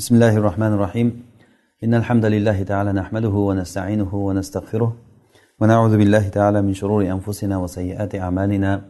[0.00, 1.08] بسم الله الرحمن الرحيم
[1.84, 4.90] إن الحمد لله تعالى نحمده ونستعينه ونستغفره
[5.60, 8.82] ونعوذ بالله تعالى من شرور أنفسنا وسيئات أعمالنا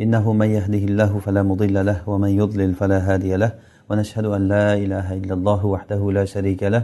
[0.00, 3.52] إنه من يهده الله فلا مضل له ومن يضلل فلا هادي له
[3.90, 6.82] ونشهد أن لا إله إلا الله وحده لا شريك له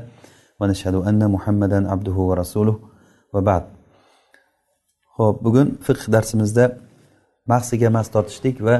[0.61, 2.77] ونشهد أن محمدا عبده ورسوله
[3.35, 3.65] وبعد
[5.17, 6.65] ho'p bugun fiqh darsimizda
[7.47, 8.77] mahsiga mas tortishlik va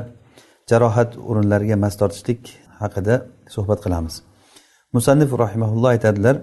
[0.71, 2.41] jarohat o'rinlariga mas tortishlik
[2.81, 3.15] haqida
[3.55, 4.36] suhbat qilamiz.
[4.97, 6.37] musannif rahimahulloh aytadilar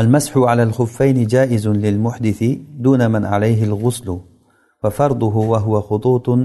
[0.00, 2.50] al mashu alal xuffayni jaizun lil muhdisi
[2.84, 4.16] duna man alayhi al g'uslu
[4.82, 6.40] va farduhu va huwa khututun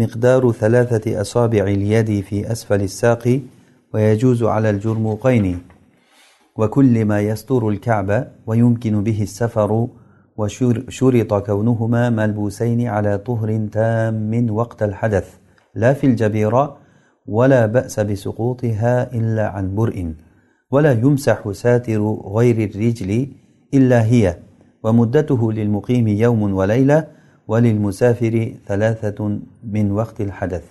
[0.00, 3.36] miqdaru thalathati asabi'i al yadi fi asfali as-saqi
[3.94, 5.58] ويجوز على الجرموقين
[6.56, 9.88] وكل ما يستر الكعبة ويمكن به السفر
[10.36, 15.26] وشرط كونهما ملبوسين على طهر تام وقت الحدث
[15.74, 16.76] لا في الجبيرة
[17.30, 20.14] ولا بأس بسقوطها إلا عن برء
[20.70, 22.02] ولا يمسح ساتر
[22.36, 23.10] غير الرجل
[23.74, 24.36] إلا هي
[24.82, 27.06] ومدته للمقيم يوم وليلة
[27.48, 28.34] وللمسافر
[28.66, 30.64] ثلاثة من وقت الحدث.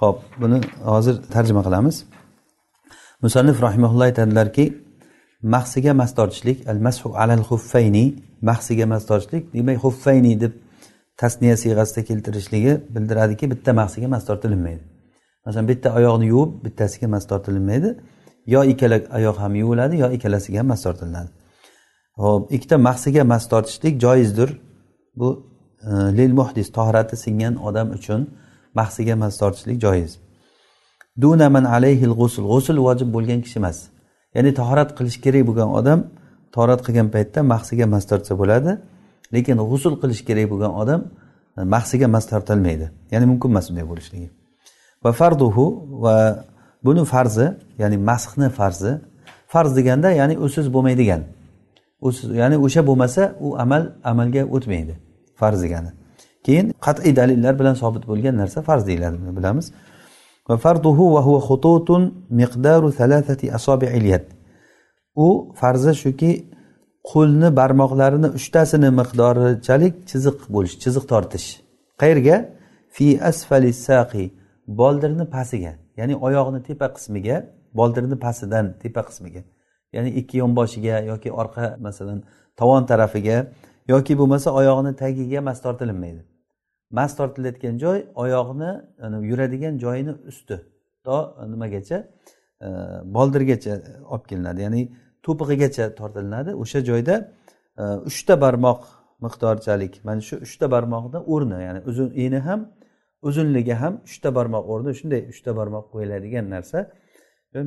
[0.00, 2.06] خب بنا حاضر ترجمة قلامس
[3.22, 4.72] مصنف رحمه الله تدلر كي
[5.42, 10.52] مخصيجة مستارجلك المسح على الخفين مخصيجة مستارجلك دي مي خفيني دب
[11.18, 14.78] تسنية سيغاستك التريشلية بلدر هذه كي بتا مخصيجة مستارجلهم
[15.46, 17.90] masalan bitta oyoqni yuvib bittasiga mas tortilinmaydi
[18.54, 21.30] yo ikkala oyoq ham yuviladi yo ikkalasiga ham mas tortilinadi
[22.20, 24.60] ho'p ikkita mahsiga mas tortishlik joizdir.
[25.16, 25.28] Bu
[25.82, 28.20] e, lil muhdis tohrati singan odam uchun
[28.74, 30.18] mahsiga mas tortishlik joiz.
[31.20, 32.44] Dunaman alayhil g'usul.
[32.52, 33.78] G'usul vojib bo'lgan kishi emas.
[34.34, 36.00] Ya'ni tahorat qilish kerak bo'lgan odam
[36.54, 38.72] tahorat qilgan paytda mahsiga mas tortsa bo'ladi.
[39.34, 41.00] Lekin g'usul qilish kerak bo'lgan odam
[41.58, 42.86] e, mahsiga mas tortilmaydi.
[43.12, 44.39] Ya'ni mumkin emas unday bo'lishligi.
[45.04, 45.66] Va farduhu
[46.04, 46.16] va
[46.84, 47.46] buni farzi
[47.78, 48.92] ya'ni masxni farzi.
[49.52, 51.22] Farz deganda ya'ni usiz bo'lmaydigan.
[52.08, 54.94] Usiz ya'ni o'sha bo'lmasa u amal amalga o'tmaydi.
[55.40, 55.90] Farz degani.
[56.46, 59.66] Keyin qat'iy dalillar bilan sobit bo'lgan narsa farz deyiladi buni bilamiz.
[60.48, 62.02] Va farduhu va huwa xututun
[62.40, 64.24] miqdaru thalathati asobi'il yad.
[65.26, 65.26] U
[65.60, 66.30] farzi shuki
[67.10, 71.46] qo'lni barmoqlarini uchtasini miqdorichalik chiziq bo'lish chiziq tortish.
[72.00, 72.36] Qayerga?
[72.96, 74.24] Fi asfali saqi
[74.78, 77.36] boldirni pastiga ya'ni oyoqni tepa qismiga
[77.78, 79.42] boldirni pastidan tepa qismiga
[79.94, 82.18] ya'ni ikki yonboshiga yoki orqa masalan
[82.60, 83.36] tovon tarafiga
[83.92, 86.22] yoki bo'lmasa oyoqni tagiga mas tortilinmaydi.
[86.90, 88.70] Mas tortilayotgan joy oyoqni
[89.30, 90.56] yuradigan joyini usti
[91.04, 91.16] to
[91.52, 91.98] nimagacha?
[93.16, 93.72] Boldirgacha
[94.12, 94.82] olib kelinadi ya'ni
[95.26, 96.50] to'pig'igacha tortilinadi.
[96.62, 97.14] O'sha joyda
[98.10, 98.80] uchta barmoq
[99.24, 102.60] miqdorchalik mana shu uchta barmoqni o'rni ya'ni uzun eni ham
[103.22, 106.78] uzunligi ham uchta barmoq o'rni shunday uchta barmoq qo'yiladigan narsa.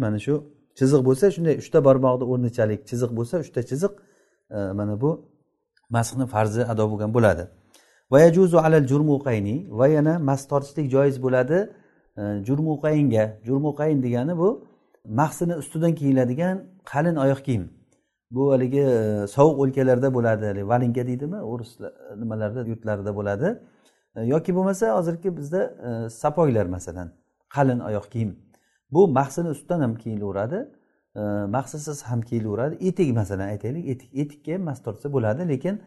[0.04, 0.34] Mana shu
[0.80, 3.94] chiziq bo'lsa shunday uchta barmoqni o'rnichalik chiziq bo'lsa uchta chiziq
[4.56, 5.12] e, mana bu
[5.96, 7.44] masxni farzi ado bo'lgan bo'ladi.
[8.14, 11.58] Vayajuzu alal jurmuqayni va yana mas tortishlik joiz bo'ladi
[12.20, 14.50] e, jurmuqaynga jurmuqayn degani bu
[15.20, 16.56] mahsini ustidan kiyiladigan
[16.92, 17.66] qalin oyoq kiyim.
[18.36, 21.40] Bu haligi e, sovuq o'lkalarda bo'ladi valinka deydimi?
[21.52, 21.72] O'ris
[22.22, 23.48] nimalarda yurtlarida bo'ladi.
[24.16, 27.12] E, yoki bo'lmasa hozirgi bizda e, sapoylar masalan
[27.50, 28.40] qalin oyoq kiyim.
[28.92, 30.72] Bu mahsini ustidan ham kiyilaveradi
[31.16, 31.20] e,
[31.56, 32.76] mahsisiz ham kiyilaveradi.
[32.88, 35.82] Etik masalan aytaylik etik etikka ham mas tortsa bo'ladi lekin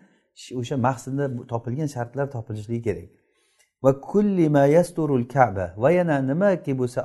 [0.61, 3.09] o'sha mahsinda topilgan shartlar topilishligi kerak.
[3.85, 7.01] Va kulli ma yasturul kaba va yana nimaki bo'lsa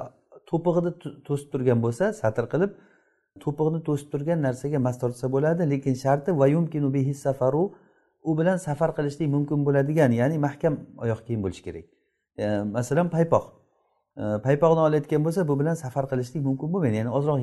[0.50, 0.92] to'pig'ini
[1.28, 2.72] to'sib turgan bo'lsa satr qilib
[3.44, 5.70] to'pig'ini to'sib turgan narsaga mas tortsa bo'ladi.
[5.74, 7.64] Lekin sharti va yumkinu bihi safaru
[8.24, 11.86] u bilan safar qilishlik mumkin bo'ladigan ya'ni mahkam oyoq kiyim bo'lishi kerak.
[12.38, 12.46] E,
[12.78, 13.46] masalan paypoq.
[14.18, 16.96] E, paypoqni olayotgan bo'lsa bu bilan safar qilishlik mumkin bo'lmaydi.
[17.02, 17.40] Ya'ni ozroq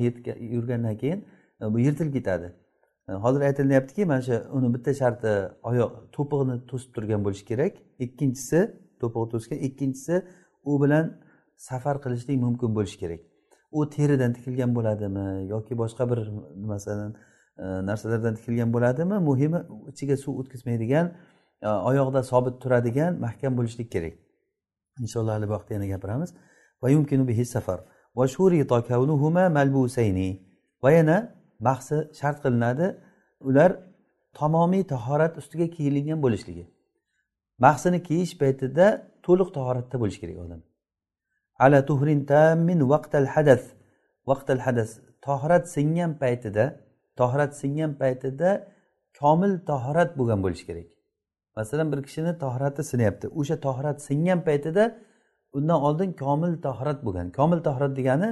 [0.55, 1.19] yurgandan keyin
[1.61, 2.53] e, bu yirtilib ketadi.
[3.25, 5.31] Hozir aytilyaptiki mana shu uni bitta sharti
[5.69, 7.73] oyoq to'pig'ini to'sib turgan bo'lishi kerak.
[8.05, 8.59] Ikkinchisi
[9.01, 10.15] to'pig'i to'sgan ikkinchisi
[10.71, 11.05] u bilan
[11.69, 13.21] safar qilishlik mumkin bo'lishi kerak.
[13.71, 16.19] U teridan tikilgan bo'ladimi yoki boshqa bir
[16.73, 17.11] masalan
[17.63, 19.17] E, narsalardan tikilgan bo'ladimi?
[19.29, 19.59] Muhimi
[19.91, 21.05] ichiga suv o'tkazmaydigan
[21.61, 24.15] e, oyoqda sobit turadigan mahkam bo'lishlik kerak.
[25.03, 26.29] Inshaalloh hali bu vaqtda yana gapiramiz.
[26.81, 27.79] Va yumkinu safar.
[28.15, 30.29] Va malbusayni.
[30.83, 31.17] Va yana
[31.59, 32.87] bahsi shart qilinadi
[33.49, 33.71] ular
[34.33, 36.65] tamomiy tahorat ustiga kiyilgan bo'lishligi.
[37.65, 38.85] Mahsini kiyish paytida
[39.25, 40.61] to'liq tahoratda bo'lishi kerak odam.
[41.63, 43.63] Ala tuhrin tammin vaqtal hadas
[44.29, 44.89] vaqtal hadas
[45.25, 46.65] tahorat singan paytida
[47.21, 48.49] tahorat singan paytida
[49.19, 50.89] komil tahorat bo'lgan bo'lishi kerak.
[51.57, 53.25] Masalan bir kishini tahorati sinyapti.
[53.39, 54.83] O'sha tahorat singan paytida
[55.57, 57.27] undan oldin komil tahorat bo'lgan.
[57.37, 58.29] Komil tahorat degani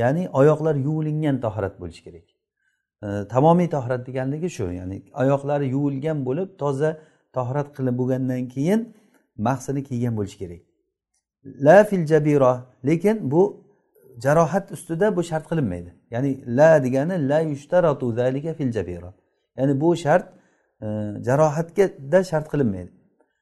[0.00, 2.26] ya'ni oyoqlar yuvilingan tohrat bo'lishi kerak.
[3.32, 6.90] Tamomiy tohrat deganligi shu ya'ni oyoqlari yuvilgan bo'lib toza
[7.36, 8.80] tohrat qilib bo'lgandan keyin
[9.46, 10.62] mahsini kiygan bo'lishi kerak.
[11.66, 12.52] La fil jabira
[12.88, 13.42] lekin bu
[14.24, 15.94] jarohat ustida bu shart qilinmaydi.
[16.10, 19.14] Ya'ni la degani la yushtaratu zalika fil jabira.
[19.56, 20.28] Ya'ni bu shart
[20.82, 20.86] e,
[21.26, 22.90] jarohatgada shart qilinmaydi.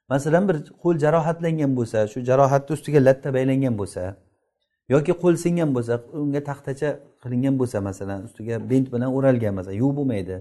[0.08, 4.02] Masalan bir qo'l jarohatlangan bo'lsa shu jarohatni ustiga latta baylangan bo'lsa
[4.94, 6.90] yoki qo'l singan bo'lsa unga taxtacha
[7.22, 10.36] qilingan bo'lsa masalan ustiga bent bilan o'ralgan bo'lsa yuvib bo'lmaydi.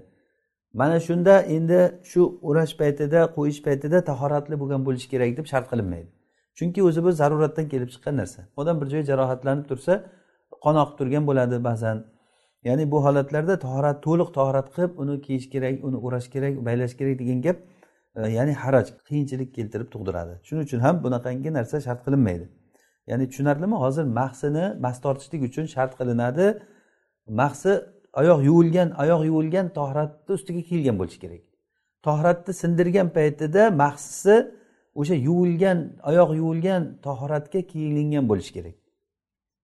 [0.73, 1.79] Mana shunda endi
[2.11, 6.09] shu o'rash paytida qo'yish paytida tahoratli bo'lgan bo'lishi kerak deb shart qilinmaydi.
[6.57, 8.41] Chunki o'zi bu zaruratdan kelib chiqqan narsa.
[8.59, 9.93] Odam bir joyi jarohatlanib tursa
[10.63, 11.97] qon oqib turgan bo'ladi ba'zan.
[12.67, 17.15] Ya'ni bu holatlarda tahorat to'liq tahorat qilib uni kiyish kerak uni o'rash kerak baylash kerak
[17.21, 17.57] degan gap
[18.15, 20.33] e, ya'ni haraj qiyinchilik keltirib tug'diradi.
[20.47, 22.45] Shuning uchun ham bunaqangi narsa shart qilinmaydi.
[23.09, 26.45] Ya'ni tushunarlimi hozir mahsini mas tortishlik uchun shart qilinadi.
[27.41, 27.71] Mahsi
[28.21, 31.41] oyoq yuvilgan oyoq yuvilgan tohratni ustiga kiyilgan bo'lishi kerak.
[32.07, 34.35] Tohratni sindirgan paytida mahsisi
[34.99, 35.77] o'sha yuvilgan
[36.09, 38.75] oyoq yuvilgan tohratga kiyilingan bo'lishi kerak.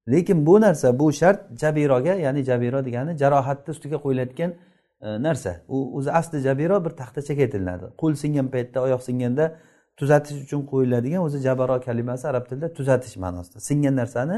[0.07, 4.51] Lekin bu narsa bu shart jabiroga ya'ni jabiro degani jarohatni ustiga qo'yiladigan
[5.01, 5.61] e, narsa.
[5.67, 7.85] U o'zi asli jabiro bir taxtachaga aytilinadi.
[8.01, 9.45] Qo'l singan paytda oyoq singanda
[9.99, 13.59] tuzatish uchun qo'yiladigan o'zi jabaro kalimasi arab tilida tuzatish ma'nosida.
[13.59, 14.37] Singan narsani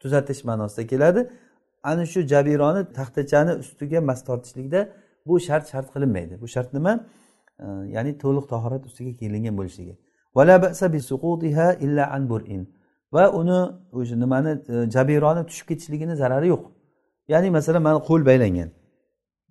[0.00, 1.20] tuzatish ma'nosida keladi.
[1.82, 4.80] Ana shu jabironi taxtachani ustiga mas tortishlikda
[5.26, 6.40] bu shart shart qilinmaydi.
[6.40, 6.92] Bu shart nima?
[7.64, 7.66] E,
[7.96, 9.94] ya'ni to'liq tahorat ustiga kiyilingan bo'lishligi.
[13.14, 13.60] Va uni
[13.98, 16.64] o'sha nimani e, jabironi tushib ketishligini zarari yo'q.
[17.32, 18.70] Ya'ni masalan mana qo'l baylangan.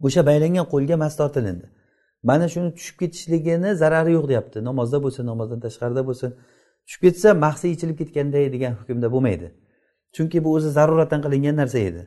[0.06, 1.66] O'sha baylangan qo'lga mas tortilindi.
[2.30, 4.58] Mana shuni tushib ketishligini zarari yo'q deyapti.
[4.70, 6.30] Namozda bo'lsin namozdan tashqarida bo'lsin.
[6.86, 9.48] Tushib ketsa mahsi ichilib ketganday degan hukmda bo'lmaydi.
[10.16, 12.04] Chunki bu o'zi zaruratdan qilingan narsa edi.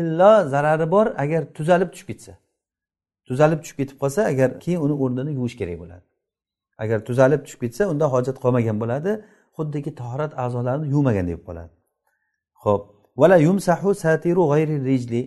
[0.00, 2.32] Illo zarari bor agar tuzalib tushib ketsa.
[3.28, 6.04] Tuzalib tushib ketib qolsa agar keyin uni o'rnini yuvish kerak bo'ladi.
[6.82, 9.12] Agar tuzalib tushib ketsa unda hojat qolmagan bo'ladi.
[9.56, 11.72] Xuddiki tahorat a'zolarini yuvmagan deb qoladi.
[12.64, 12.82] Ho'p
[13.20, 15.22] vala yumsahu satiru g'ayri rijli.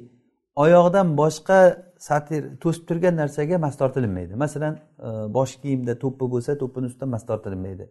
[0.64, 1.60] Oyoqdan boshqa
[2.08, 4.74] satir to'sib turgan narsaga mas tortilinmaydi masalan
[5.08, 7.86] e, bosh kiyimda to'ppi bo'lsa to'ppini ustidan mas tortilinmaydi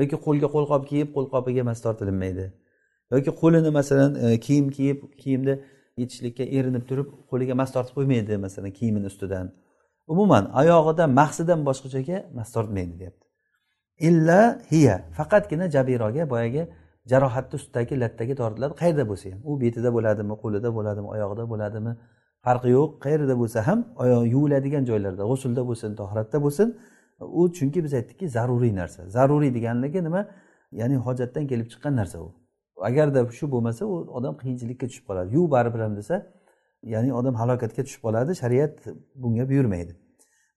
[0.00, 2.46] yoki qo'lga qo'lqop kiyib qo'lqopiga mas tortilinmaydi
[3.14, 5.54] yoki qo'lini masalan e, kiyim kiyib kiyimni
[6.00, 9.46] yechishlikka erinib turib qo'liga mas tortib qo'ymaydi masalan kiyimini ustidan.
[10.12, 13.24] Umuman oyog'ida mahsidan boshqa joyga mas tortmaydi deyapti.
[14.08, 14.40] Illa
[14.70, 16.62] hiya faqatgina jabiroga boyagi
[17.10, 18.74] jarohatni ustidagi lattaga tortiladi.
[18.82, 21.92] Qayerda bo'lsa ham u betida bo'ladimi qo'lida bo'ladimi oyog'ida bo'ladimi
[22.46, 22.90] farqi yo'q.
[23.04, 26.68] Qayerda bo'lsa ham oyoq yuviladigan joylarda g'usulda bo'lsin tohratda bo'lsin
[27.40, 29.00] u chunki biz aytdikki zaruriy narsa.
[29.16, 30.22] Zaruriy deganligi nima?
[30.80, 32.28] Ya'ni hojatdan kelib chiqqan narsa u.
[32.88, 35.28] Agarda shu bo'lmasa u odam qiyinchilikka tushib qoladi.
[35.36, 36.16] Yuv baribir ham desa
[36.82, 38.74] ya'ni odam halokatga tushib qoladi shariat
[39.14, 39.92] bunga buyurmaydi.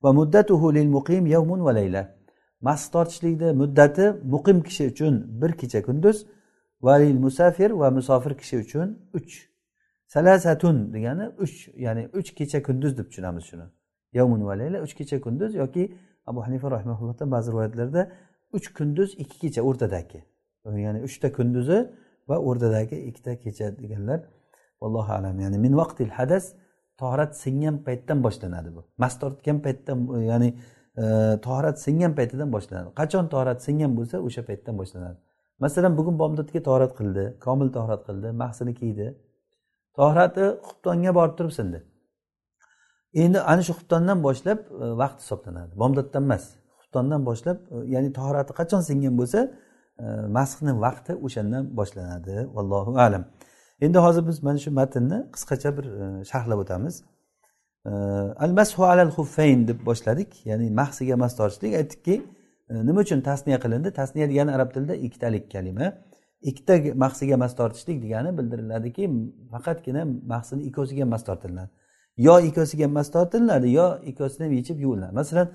[0.03, 2.15] Va muddatuhu lil muqim yawmun va layla.
[2.61, 6.17] Mast tortishlikni muddati muqim kishi uchun bir kecha kunduz
[6.81, 9.33] valil musafir va musofir kishi uchun uch.
[10.07, 13.65] Salasatun degani uch ya'ni uch kecha kunduz deb tushunamiz shuni.
[14.13, 15.83] Yavmun va layla uch kecha kunduz yoki
[16.25, 18.01] abu hanifa rahimaullohdan ba'zi rivoyatlarda
[18.57, 20.19] uch kunduz ikki kecha o'rtadagi.
[20.65, 21.77] Ya'ni uchta kunduzi
[22.29, 24.19] va o'rtadagi ikkita kecha deganlar
[24.81, 25.35] vallohu alam.
[25.43, 26.45] Ya'ni min vaqtil hadas
[27.01, 28.81] torat singan paytdan boshlanadi bu.
[28.97, 29.97] Mast tortgan paytdan
[30.31, 30.49] ya'ni
[31.01, 32.89] e, singan paytidan boshlanadi.
[32.99, 35.17] Qachon torat singan bo'lsa o'sha paytdan boshlanadi.
[35.63, 39.07] Masalan bugun bomdodga torat qildi komil torat qildi mahsini kiydi.
[39.97, 41.79] Tohrati xubtonga borib turib sindi
[43.13, 45.73] endi ana shu xubtondan boshlab e, vaqt hisoblanadi.
[45.81, 46.43] Bomdoddan emas
[46.81, 49.39] xubtondan boshlab e, ya'ni tohrati qachon singan bo'lsa
[50.03, 50.05] e,
[50.37, 52.35] masxni vaqti o'shandan boshlanadi.
[52.55, 53.23] Vallohu alam.
[53.81, 57.03] Endi hozir biz mana shu matnni qisqacha bir e, sharhlab o'tamiz.
[57.85, 57.91] E,
[58.45, 60.45] Al mashu alal xuffayn deb boshladik.
[60.49, 61.73] Ya'ni mahsiga mas tortishlik.
[61.81, 62.15] Aytdikki
[62.69, 63.89] e, nima uchun tasniya qilindi?
[63.99, 65.87] Tasniya degani arab tilida ikkitalik kalima.
[66.49, 69.03] Ikkita mahsiga mas tortishlik degani bildiriladiki
[69.53, 71.69] faqatgina mahsini ikkosiga mas tortiladi.
[72.17, 75.13] Yo ikkosiga mas tortiladi yo ikkosini ham yechib yuviladi.
[75.19, 75.47] Masalan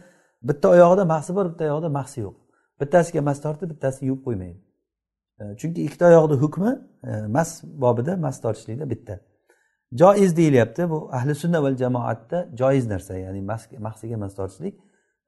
[0.49, 2.37] bitta oyog'ida mahsi bor bitta oyog'ida mahsi yo'q.
[2.81, 4.66] Bittasiga mas tortib bittasini yuvib qo'ymaydi.
[5.41, 9.21] E, chunki ikkita oyoqni hukmi e, mas bobida mas tortishlikda bitta.
[9.93, 10.91] Joiz deyilyapti.
[10.91, 13.43] Bu ahli sunna va jamoatda joiz narsa ya'ni
[13.79, 14.75] mahsiga mas tortishlik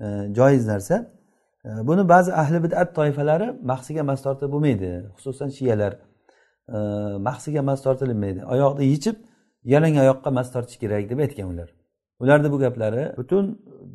[0.01, 0.07] e,
[0.39, 1.19] joiz narsa.
[1.65, 4.91] Buni ba'zi ahli bidat toifalari mahsiga mas tortib bo'lmaydi.
[5.17, 5.93] Xususan shiyalar
[7.29, 9.17] mahsiga mas tortilmaydi oyoqni yechib
[9.65, 11.69] yalang oyoqqa mas tortish kerak deb aytgan ular.
[12.21, 13.45] Ularni bu gaplari butun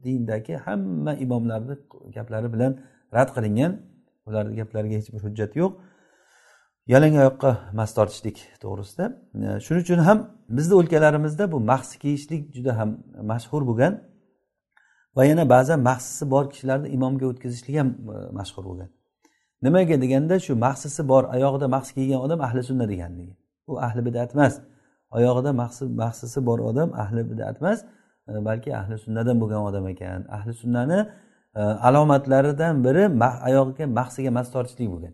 [0.04, 1.76] dindagi hamma imomlarni
[2.16, 2.72] gaplari bilan
[3.14, 3.72] rad qilingan.
[4.28, 5.72] Ularni gaplariga hech bir hujjat yo'q.
[6.88, 9.06] Yalang oyoqqa mas tortishlik to'g'risida.
[9.36, 12.90] E, shuning uchun ham bizni o'lkalarimizda bu mahsi kiyishlik juda ham
[13.32, 13.94] mashhur bo'lgan
[15.16, 18.90] va yana ba'zan mahsisi bor kishilarni imomga o'tkazishlik ham e, mashhur bo'lgan.
[19.66, 23.34] Nimaga deganda shu mahsisi bor oyog'ida mahs kiygan odam ahli sunna deganligi
[23.72, 24.54] u ahli bidat emas.
[25.18, 25.52] Oyog'ida
[26.04, 27.80] mahsisi bor odam ahli bidat emas
[28.30, 30.22] e, balki ahli sunnadan bo'lgan odam ekan.
[30.38, 31.00] Ahli sunnani
[31.88, 33.04] alomatlaridan biri
[33.50, 35.14] oyog'iga mahsiga mas tortishlik bo'lgan.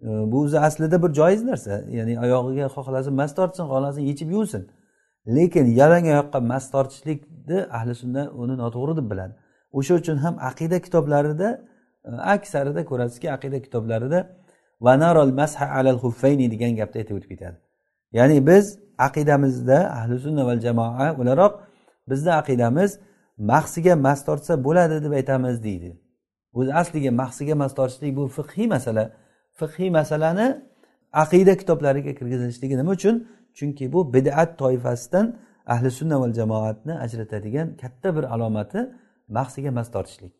[0.00, 1.84] Bu o'zi aslida bir joiz narsa.
[1.88, 4.62] Ya'ni oyog'iga xohlasin mas tortsin xohlasin yechib yuvsin.
[5.26, 9.34] Lekin yalang oyoqqa mas tortishlikni ahli sunna uni noto'g'ri deb biladi.
[9.72, 11.48] O'sha uchun ham aqida kitoblarida
[12.04, 14.18] e, aksarida ko'rasizki aqida kitoblarida
[14.80, 17.56] vanarol masha alal huffayni degan gapni aytib o'tib ketadi.
[18.18, 18.64] Ya'ni biz
[18.98, 21.52] aqidamizda ahli sunna val jamoa o'laroq
[22.10, 22.90] bizni aqidamiz
[23.38, 25.90] mahsiga mas tortsa bo'ladi deb aytamiz deydi.
[26.58, 29.04] O'zi asliga mahsiga mas tortishlik bu fiqhiy masala.
[29.60, 30.46] Fiqhiy masalani
[31.22, 33.16] aqida kitoblariga kirgizilishligi nima uchun?
[33.58, 35.26] Chunki bu bidat toifasidan
[35.66, 38.80] ahli sunna val jamoatni ajratadigan katta bir alomati
[39.28, 40.32] mahsiga mas tortishlik.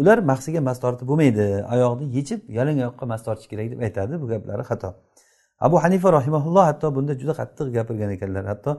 [0.00, 4.26] Ular mahsiga mas tortib bo'lmaydi oyoqni yechib yalang oyoqqa mas tortish kerak deb aytadi bu
[4.32, 4.88] gaplari xato.
[5.66, 8.44] Abu hanifa rahimaulloh hatto bunda juda qattiq gapirgan ekanlar.
[8.52, 8.72] Hatto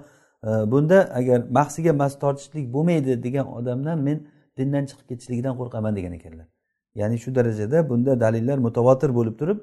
[0.44, 4.18] e, bunda agar mahsiga mas tortishlik bo'lmaydi degan odamdan men
[4.58, 6.48] dindan chiqib ketishligidan qo'rqaman degan ekanlar.
[6.96, 9.60] Ya'ni shu darajada bunda dalillar mutavotir bo'lib turib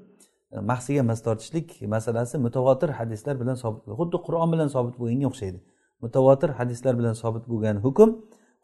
[0.53, 5.59] e, mahsiga mas tortishlik masalasi mutavotir hadislar bilan sobit xuddi qur'on bilan sobit bo'lganga o'xshaydi.
[6.05, 8.11] Mutavotir hadislar bilan sobit bo'lgan hukm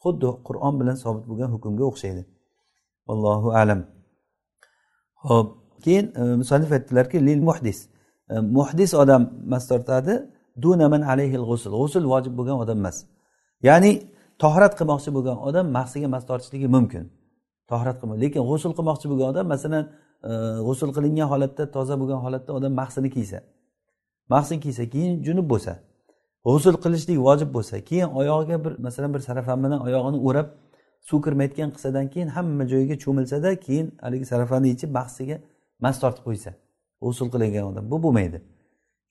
[0.04, 2.22] xuddi qur'on bilan sobit bo'lgan hukmga o'xshaydi.
[3.12, 3.80] Allohu alam.
[5.28, 5.48] Ho'p
[5.84, 7.78] keyin e, musanif aytdilarki lil muhdis.
[8.32, 9.22] E, muhdis odam
[9.52, 10.14] mas tortadi
[10.64, 12.96] dunaman alayhil g'usul g'usul vojib bo'lgan odam emas.
[13.68, 13.92] Ya'ni
[14.42, 17.04] tohrat qilmoqchi bo'lgan odam mahsiga mas tortishligi mumkin.
[17.70, 19.84] Tohrat qilmaydi lekin g'usul qilmoqchi bo'lgan odam masalan
[20.28, 20.30] e,
[20.66, 23.38] g'usul qilingan holatda toza bo'lgan holatda odam mahsini kiysa
[24.32, 25.72] mahsin kiysa keyin junub bo'lsa
[26.46, 30.48] g'usul qilishlik vojib bo'lsa keyin oyog'iga bir masalan bir sarafan bilan oyog'ini o'rab
[31.08, 35.36] suv kirmayotgan qilsadan keyin hamma joyiga cho'milsada keyin haligi sarafanni yechib mahsiga
[35.84, 36.50] mas tortib qo'ysa
[37.02, 37.90] g'usul qilingan odam.
[37.90, 38.42] Bu bo'lmaydi.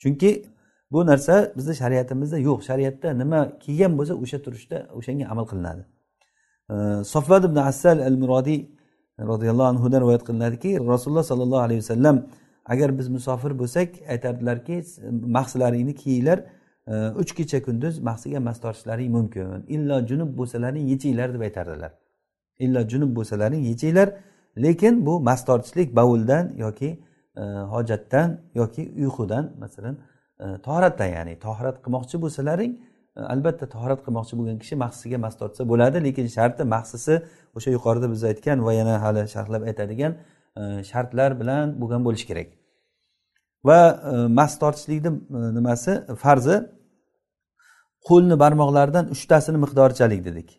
[0.02, 0.46] Chunki
[0.92, 2.60] bu narsa bizni shariatimizda yo'q.
[2.70, 5.84] Shariatda nima kiygan bo'lsa o'sha turishda o'shanga amal qilinadi.
[7.14, 8.60] Sofvad ibn assal al murodiy
[9.20, 12.26] roziyallohu anhudan rivoyat qilinadiki rasululloh sollallohu alayhi vasallam
[12.68, 16.40] agar biz musofir bo'lsak aytardilarki mahslaringni kiyinglar
[16.88, 19.66] e, uch kecha kunduz mahsiga mas tortishlaring mumkin.
[19.68, 21.92] Illo junub bo'lsalaring yechinglar deb aytardilar.
[22.60, 24.10] Illo junub bo'lsalaring yechinglar
[24.58, 27.00] lekin bu mas tortishlik bovuldan yoki
[27.38, 27.42] e,
[27.74, 29.98] hojatdan yoki uyqudan masalan
[30.40, 32.80] e, tohratdan ya'ni tohrat qilmoqchi bo'lsalaring
[33.34, 37.14] albatta tahorat qilmoqchi bo'lgan kishi mahsisiga mas tortsa bo'ladi lekin sharti mahsisi
[37.58, 40.12] o'sha yuqorida biz aytgan va yana hali sharhlab aytadigan
[40.60, 42.50] e, shartlar bilan bo'lgan bo'lishi kerak.
[43.68, 43.80] Va
[44.12, 45.92] e, mas tortishlikni e, nimasi?
[46.24, 46.58] Farzi.
[48.08, 50.50] Qo'lni barmoqlaridan uchtasini miqdorichalik dedik.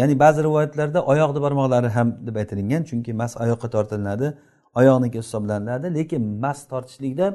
[0.00, 4.26] Ya'ni ba'zi rivoyatlarda oyoqni barmoqlari ham deb aytilingan chunki mas oyoqqa tortilinadi
[4.80, 7.26] oyoqniki hisoblanadi lekin mas tortishlikda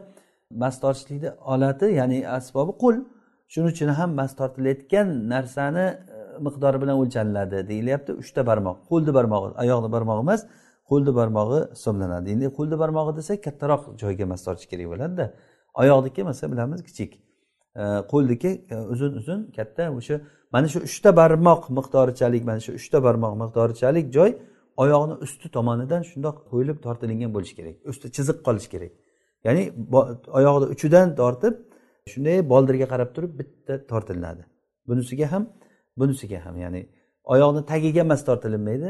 [0.62, 2.98] mas tortishlikni olati ya'ni asbobi qo'l.
[3.53, 8.12] Shuning uchun ham mas tortilayotgan narsani e, miqdori bilan o'lchaniladi deyilyapti.
[8.22, 10.41] Uchta barmoq qo'lni barmog'i oyoqni barmog'i emas
[10.89, 12.27] qo'lni barmog'i hisoblanadi.
[12.36, 15.25] Endi qo'lni barmog'i desak kattaroq joyga mas tortish kerak bo'ladida.
[15.82, 17.12] Oyoqniki masalan bilamiz kichik.
[17.82, 20.15] E, Qo'lniki e, uzun uzun katta o'sha
[20.53, 24.32] mana shu uchta barmoq miqdorichalik mana shu uchta barmoq miqdorichalik joy
[24.84, 27.75] oyoqni usti tomonidan shundoq qo'yilib tortilingan bo'lishi kerak.
[27.91, 28.91] Usti chiziq qolishi kerak.
[29.46, 29.63] Ya'ni
[30.38, 31.56] oyoqni uchidan tortib
[32.13, 34.44] shunday boldirga qarab turib bitta tortiladi.
[34.88, 35.44] Bunisiga ham
[36.00, 36.82] bunisiga ham ya'ni
[37.34, 38.89] oyoqni tagiga emas tortilinmaydi.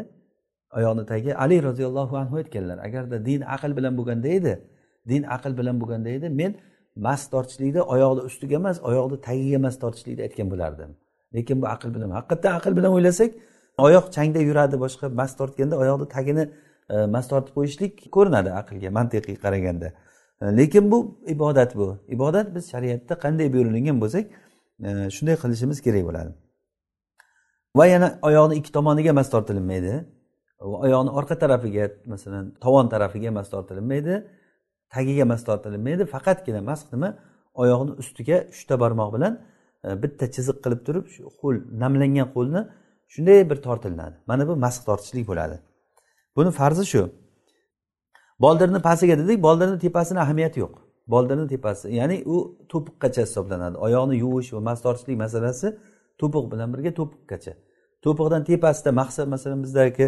[0.78, 4.54] Oyoqni tagi ali roziyallohu anhu aytganlar agarda din aql bilan bo'lganda edi
[5.12, 6.52] din aql bilan bo'lganda edi men
[7.08, 10.92] mast tortishlikda oyoqni ustiga emas oyoqni tagiga emas tortishlikni aytgan bo'lardim.
[11.36, 13.32] Lekin bu aql bilan haqiqatdan aql bilan o'ylasak
[13.88, 16.44] oyoq changda yuradi boshqa mast tortganda oyoqni tagini
[16.94, 19.88] e, mast tortib qo'yishlik ko'rinadi aqlga mantiqiy qaraganda.
[20.42, 21.98] Lekin bu ibodat bu.
[22.08, 24.26] Ibodat biz shariatda qanday buyurilgan bo'lsak
[24.84, 26.32] e, shunday qilishimiz kerak bo'ladi.
[27.76, 30.06] Va yana oyoqni ikki tomoniga mas tortilinmaydi
[30.60, 34.28] oyoqni orqa tarafiga masalan tovon tarafiga mas tortilinmaydi
[34.90, 37.10] tagiga mas tortilinmaydi faqatgina mas nima?
[37.54, 39.34] Oyoqni ustiga uchta barmoq bilan
[39.86, 42.62] e, bitta chiziq qilib turib shu qo'l namlangan qo'lni
[43.14, 44.16] shunday bir tortilinadi.
[44.28, 45.56] Mana bu masx tortishlik bo'ladi.
[46.36, 47.04] Buni farzi shu.
[48.40, 50.74] Boldirni pastiga dedik boldirni tepasini ahamiyati yo'q.
[51.08, 52.38] Boldirni tepasi ya'ni u
[52.72, 53.78] to'piqqacha hisoblanadi.
[53.78, 55.68] Oyoqni yuvish va mas tortishlik masalasi
[56.22, 57.54] to'piq bilan birga to'piqqacha.
[58.06, 60.06] To'piqdan tepasida maqsad masalan bizdagi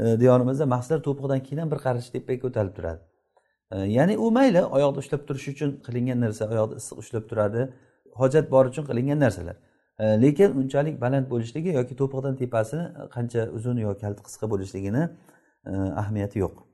[0.00, 3.00] e, diyorimizda mahslar to'piqdan keyin ham bir qarich tepaga ko'tarilib turadi.
[3.74, 7.62] E, ya'ni u mayli oyoqni ushlab turish uchun qilingan narsa oyoqni issiq ushlab turadi
[8.20, 9.56] hojat bor uchun qilingan narsalar.
[10.02, 12.84] E, lekin unchalik baland bo'lishligi yoki to'piqdan tepasini
[13.16, 15.02] qancha uzun yoki kalti qisqa bo'lishligini
[15.70, 15.72] e,
[16.02, 16.73] ahamiyati yo'q.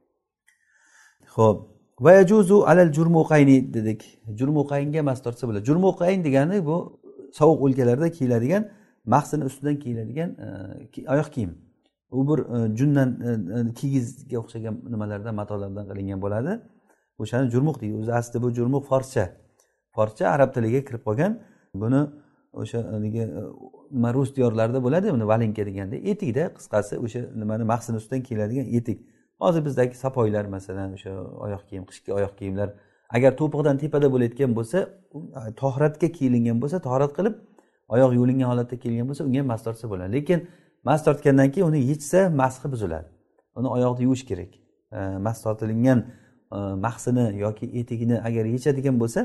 [1.36, 1.58] Ho'p
[2.00, 4.00] vayajuzu alal jurmuqayni dedik.
[4.38, 5.64] Jurmuqaynga mas tortsa bo'ladi.
[5.64, 6.76] Jurmuqayn degani bu
[7.38, 8.68] sovuq o'lkalarda kiyiladigan
[9.04, 11.52] mahsini ustidan kiyiladigan e, oyoq kiyim.
[12.10, 13.10] U bir e, jundan
[13.68, 16.52] e, kigizga o'xshagan nimalardan matolardan qilingan bo'ladi.
[17.18, 17.94] O'shani jurmuq deydi.
[18.02, 19.24] O'zi aslida bu jurmuq forscha.
[19.96, 21.32] Forscha arab tiliga kirib qolgan.
[21.74, 22.00] Buni
[22.52, 23.24] o'sha haligi
[23.96, 28.98] nima rus diyorlarida bo'ladi buni valinka deganda etikda qisqasi o'sha nimani mahsini ustidan kiyiladigan etik.
[29.40, 31.10] Hozir bizdagi sapoylar masalan o'sha
[31.46, 32.68] oyoq kiyim qishki oyoq kiyimlar
[33.16, 34.78] agar to'piqdan tepada bo'layotgan bo'lsa
[35.62, 37.34] tohratga kiyilingan bo'lsa tohrat qilib
[37.94, 40.12] oyoq yuvilingan holatda kiyilgan bo'lsa unga ham mas tortsa bo'ladi.
[40.16, 40.48] Lekin
[40.84, 43.08] mas tortgandan keyin uni yechsa mashi buziladi
[43.58, 44.52] uni oyoqni yuvish kerak.
[45.26, 45.98] Mas tortilingan
[46.86, 49.20] mahsini yoki etigini agar yechadigan bo'lsa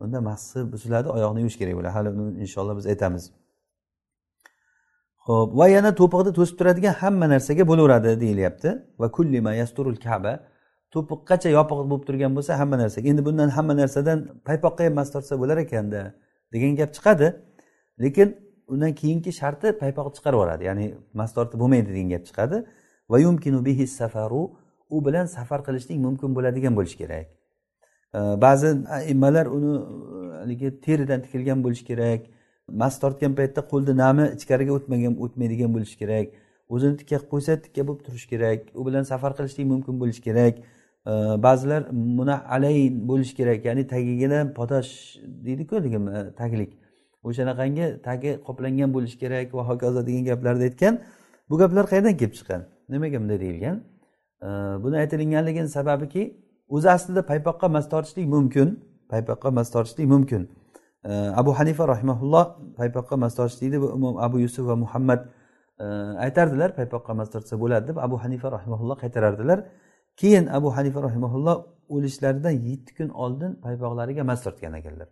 [0.00, 1.92] unda mahsi buziladi oyoqni yuvish kerak bo'ladi.
[1.98, 3.32] Hali uni inshaalloh biz aytamiz.
[5.28, 8.70] Ho'p va yana to'piqni to'sib turadigan hamma narsaga bo'laveradi deyilyapti.
[9.00, 10.32] Va kullima yasturul kaba
[10.94, 13.06] to'piqqacha yopiq bo'lib turgan bo'lsa hamma narsaga.
[13.12, 14.18] Endi bundan hamma narsadan
[14.48, 16.00] paypoqqa ham mas tortsa bo'lar ekanda
[16.54, 17.28] degan gap chiqadi.
[18.04, 18.28] Lekin
[18.72, 20.86] undan keyingi sharti paypoqni chiqarib yuboradi ya'ni
[21.20, 22.56] mas tortib bo'lmaydi degan gap chiqadi.
[23.10, 24.42] Va yumkinu bihi safaru
[24.90, 27.26] u bilan safar qilishlik mumkin bo'ladigan bo'lishi kerak.
[28.44, 28.68] Ba'zi
[29.12, 32.20] immalar uni e, haligi teridan tikilgan bo'lishi kerak.
[32.68, 36.26] Mast tortgan paytda qo'lni nami ichkariga o'tmagan o'tmaydigan bo'lishi kerak.
[36.74, 38.60] O'zini tikka qilib qo'ysa tikka bo'lib turishi kerak.
[38.78, 40.54] U bilan safar qilishlik mumkin bo'lishi kerak.
[41.46, 41.82] Ba'zilar
[42.18, 44.90] buni alayn bo'lishi kerak ya'ni tagidan podash
[45.46, 45.98] deydiku haligi
[46.40, 46.70] taglik.
[47.28, 50.94] O'shanaqangi tagi qoplangan bo'lishi kerak va hokazo degan gaplarni aytgan.
[51.50, 52.60] Bu gaplar qayerdan kelib chiqqan?
[52.92, 53.76] Nimaga bunday deyilgan?
[54.84, 56.22] Buni aytilinganligini sababiki
[56.68, 58.68] o'zi aslida paypoqqa mas tortishlik mumkin.
[59.12, 60.42] Paypoqqa mas tortishlik mumkin.
[61.04, 63.80] Eh, abu hanifa rahimaulloh paypoqqa mas deydi.
[63.80, 65.20] Bu imom abu yusuf va muhammad
[65.80, 69.58] eh, aytardilar paypoqqa mas tortsa bo'ladi deb abu hanifa rahimaulloh qaytarardilar.
[70.16, 71.56] Keyin abu hanifa rahimaulloh
[71.88, 75.08] o'lishlaridan yetti kun oldin paypoqlariga mas tortgan ekanlar.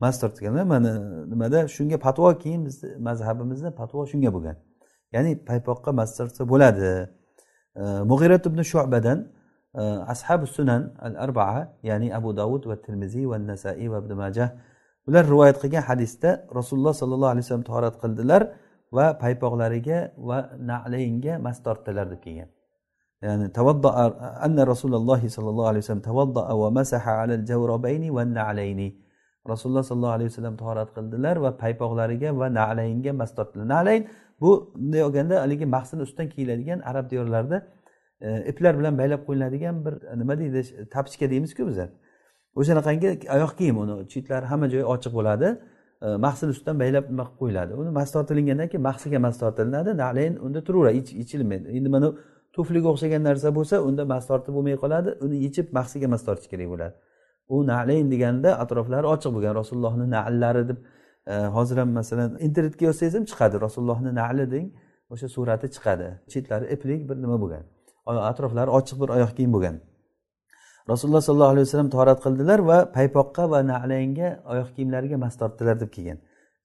[0.00, 0.90] Mas tortganlar mana
[1.32, 1.68] nimada?
[1.68, 4.56] Shunga patvo keyin bizni mazhabimizda patvo shunga bo'lgan.
[5.14, 6.90] Ya'ni paypoqqa mas tortsa bo'ladi.
[7.80, 9.18] Eh, Mug'irat ibn shubadan
[10.12, 14.48] ashabi sunan al arbaa ya'ni abu davud va termiziy va nasaiy va ibn majah
[15.08, 18.42] ular rivoyat qilgan hadisda rasululloh sollallohu alayhi vasallam tahorat qildilar
[18.96, 20.38] va paypoqlariga va
[20.70, 22.48] nalaynga mas tortdilar deb kelgan.
[23.22, 24.04] Ya'ni tavaddaa
[24.46, 28.88] anna rasululloh sollallohu alayhi vasallam tavaddaa va masaha alal javrobayni va nalayni.
[29.52, 33.66] Rasululloh sollallohu alayhi vasallam tahorat qildilar va paypoqlariga va nalaynga mas tortdilar.
[33.76, 34.02] Nalayn
[34.40, 37.66] bu bunday olganda haligi mahsini ustidan kiyiladigan arab diyorlarida
[38.20, 40.60] e, iplar bilan baylab qo'yiladigan bir nima deydi
[40.94, 41.88] tapchka deymizku biza
[42.58, 45.48] o'shanaqangi oyoq kiyim uni chetlari hamma joyi ochiq bo'ladi.
[46.06, 47.72] E, mahsini ustidan baylab nima qilib qo'yiladi?
[47.80, 49.90] Uni mas tortilingandan keyin mahsiga mas tortilinadi.
[50.02, 52.08] Nalayn unda turaveradi yechilmaydi endi mana
[52.56, 55.10] tufliga o'xshagan narsa bo'lsa unda mas tortib bo'lmay qoladi.
[55.24, 56.94] Uni yechib mahsiga mas tortish kerak bo'ladi.
[57.54, 59.52] U nalayn deganda atroflari ochiq bo'lgan.
[59.60, 60.78] Rasulullohni nallari deb
[61.56, 63.56] hozir ham masalan internetga yozsangiz ham chiqadi.
[63.66, 64.66] Rasulullohni nali deng
[65.12, 66.08] o'sha surati chiqadi.
[66.32, 67.62] Chetlari iplik bir nima bo'lgan.
[68.30, 69.76] Atroflari ochiq bir oyoq kiyim bo'lgan.
[70.90, 75.90] Rasululloh sollallohu alayhi vasallam torat qildilar va paypoqqa va nalaynga oyoq kiyimlariga mas tortdilar deb
[75.96, 76.18] kelgan.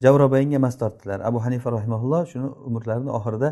[0.03, 1.19] Javrobayinga mas tortdilar.
[1.29, 3.49] Abu hanifa rahimaulloh shuni umrlarini oxirida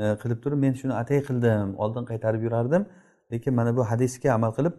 [0.00, 2.82] e, qilib turib men shuni atay qildim oldin qaytarib yurardim.
[3.32, 4.74] Lekin mana bu hadisga amal qilib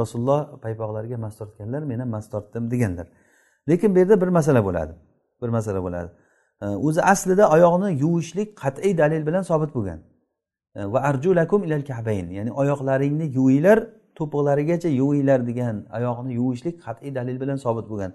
[0.00, 3.06] rasululloh paypoqlariga mas tortganlar men ham mas tortdim deganlar.
[3.70, 4.92] Lekin bu yerda bir masala bo'ladi
[5.42, 6.10] bir masala bo'ladi.
[6.62, 9.98] E, o'zi aslida oyoqni yuvishlik qat'iy dalil bilan sobit bo'lgan.
[10.78, 13.78] E, va arjulakum ilal kabayn ya'ni oyoqlaringni yuvinglar
[14.18, 18.12] to'piqlarigacha yuvinglar degan oyoqni yuvishlik qat'iy dalil bilan sobit bo'lgan.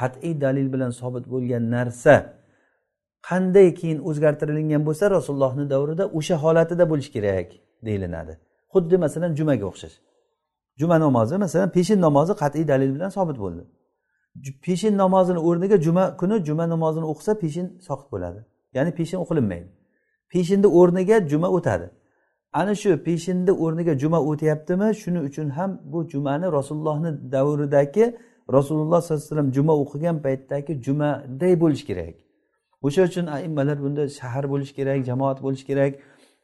[0.00, 2.14] Qat'iy dalil bilan sobit bo'lgan narsa
[3.28, 7.48] qanday keyin o'zgartirilgan bo'lsa rasulullohni davrida o'sha holatida bo'lishi kerak
[7.86, 8.34] deyilinadi
[8.72, 9.96] xuddi masalan jumaga o'xshash.
[10.80, 13.62] Juma namozi masalan peshin namozi qat'iy dalil bilan sobit bo'ldi.
[14.66, 18.40] Peshin namozini o'rniga juma kuni juma namozini o'qisa peshin soqit bo'ladi.
[18.76, 19.68] Ya'ni peshin o'qilinmaydi.
[20.32, 21.86] Peshinni o'rniga juma o'tadi.
[22.52, 24.94] Ana shu peshinni o'rniga juma o'tyaptimi?
[24.94, 28.16] Shuning uchun ham bu jumani rasulullohni davridagi
[28.52, 32.14] rasululloh sollallohu alayhi vasallam juma o'qigan paytdagi jumaday bo'lishi kerak.
[32.82, 35.92] O'sha uchun aimmalar bunda shahar bo'lishi kerak jamoat bo'lishi kerak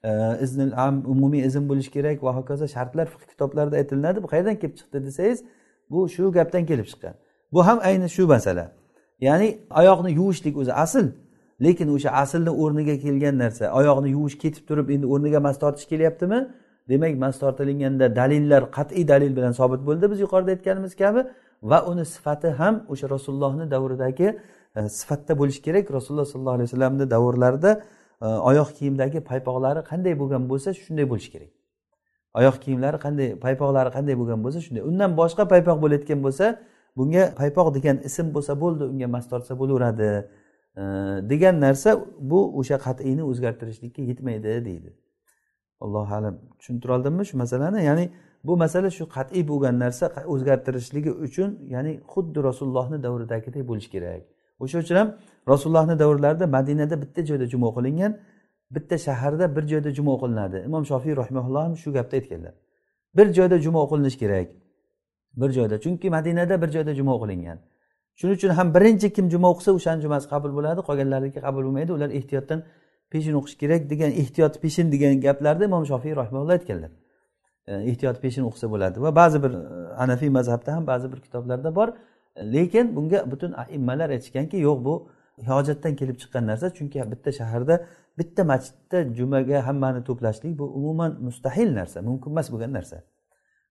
[0.05, 0.11] e,
[0.45, 4.23] iznil am umumiy izn bo'lishi kerak va hokazo shartlar fiq kitoblarida aytilinadi.
[4.23, 5.39] Bu qayerdan kelib chiqdi desangiz
[5.91, 7.15] bu shu gapdan kelib chiqqan.
[7.53, 8.65] Bu ham ayni shu masala.
[9.21, 9.49] Ya'ni
[9.81, 11.07] oyoqni yuvishlik o'zi asl
[11.65, 16.39] lekin o'sha aslni o'rniga kelgan narsa oyoqni yuvish ketib turib endi o'rniga mas tortish kelyaptimi?
[16.89, 21.21] Demak mas tortilganda dalillar qat'iy dalil bilan sobit bo'ldi biz yuqorida aytganimiz kabi
[21.71, 24.29] va uni sifati ham o'sha rasulullohni davridagi
[24.77, 25.85] e, sifatda bo'lishi kerak.
[25.97, 27.71] Rasululloh sollallohu alayhi vasallamni davrlarida
[28.23, 31.51] e, oyoq kiyimdagi paypoqlari qanday bo'lgan bo'lsa shunday bo'lishi kerak.
[32.39, 34.83] Oyoq kiyimlari qanday paypoqlari qanday bo'lgan bo'lsa shunday.
[34.91, 36.47] Undan boshqa paypoq bo'layotgan bo'lsa
[36.99, 40.11] bunga paypoq degan ism bo'lsa bo'ldi unga mas tortsa bo'laveradi.
[41.31, 44.91] Degan narsa bu o'sha qat'iyni o'zgartirishlikka yetmaydi deydi.
[45.81, 46.39] Allohu alam.
[46.59, 47.85] Tushuntira oldimmi shu masalani?
[47.85, 48.11] Ya'ni
[48.45, 54.23] bu masala shu qat'iy bo'lgan narsa o'zgartirishligi uchun ya'ni xuddi rasulullohni davridagidek bo'lishi kerak.
[54.61, 55.09] O'sha uchun ham
[55.49, 58.13] rasulullohni davrlarida madinada bitta joyda juma o'qilingan
[58.71, 62.55] bitta shaharda bir joyda juma o'qilinadi imom shofiy rahimaulloh ham shu gapni aytganlar.
[63.17, 64.49] Bir joyda juma o'qilinishi kerak.
[65.41, 65.81] Bir joyda.
[65.81, 67.59] Chunki madinada bir joyda juma o'qilingan
[68.19, 71.93] shuning uchun ham birinchi kim juma o'qisa o'shani jumasi qabul bo'ladi qolganlarniki qabul bo'lmaydi.
[71.97, 72.61] Ular ehtiyotdan
[73.13, 76.91] peshin o'qish kerak degan ehtiyot peshin degan gaplarni imom shofiy rahmaulloh aytganlar.
[77.71, 79.61] E, ehtiyot peshin o'qisa bo'ladi va ba'zi bir e,
[80.01, 81.89] hanafiy mazhabda ham ba'zi bir kitoblarda bor.
[82.55, 84.95] Lekin bunga butun aimmalar aytishganki yo'q bu
[85.51, 86.67] hojatdan kelib chiqqan narsa.
[86.79, 87.75] Chunki bitta shaharda
[88.19, 92.97] bitta masjidda jumaga hammani to'plashlik bu umuman mustahil narsa mumkin emas bo'lgan narsa.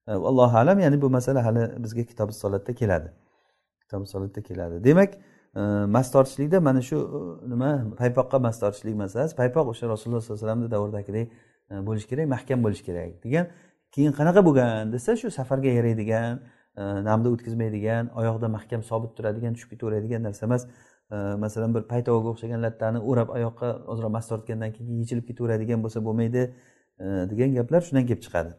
[0.08, 3.08] E, Allohu alam ya'ni bu masala hali bizga kitobi solatda keladi.
[3.86, 4.84] Kitob solatda keladi.
[4.84, 5.60] Demak e,
[5.96, 7.70] mast tortishlikda mana shu e, nima
[8.00, 11.26] paypoqqa mast tortishlik masalasi paypoq o'sha rasululloh sollallohu alayhi vasallamni davridagidek
[11.70, 13.46] e, bo'lishi kerak mahkam bo'lishi kerak degan
[13.94, 16.42] keyin qanaqa bo'lgan desa shu safarga yaraydigan
[17.08, 20.66] namda o'tkazmaydigan oyoqda mahkam sobit turadigan tushib ketaveradigan narsa emas.
[21.44, 26.42] Masalan bir paytovga o'xshagan lattani o'rab oyoqqa ozroq mast tortgandan keyin yechilib ketaveradigan bo'lsa bo'lmaydi
[27.32, 28.50] degan gaplar shundan kelib chiqadi.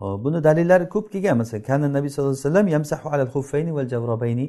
[0.00, 1.38] Buni dalillari ko'p kelgan.
[1.38, 4.46] Masalan kana nabiy sallallohu alayhi vasallam yamsahu alal xuffayni val javrobayni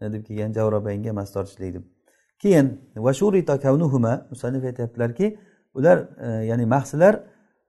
[0.00, 1.82] e, deb kelgan javrobaynga mas tortishlik deb.
[2.38, 5.38] Keyin vashurita kavnuhuma musannif aytyaptilarki
[5.74, 7.14] ular e, ya'ni mahsilar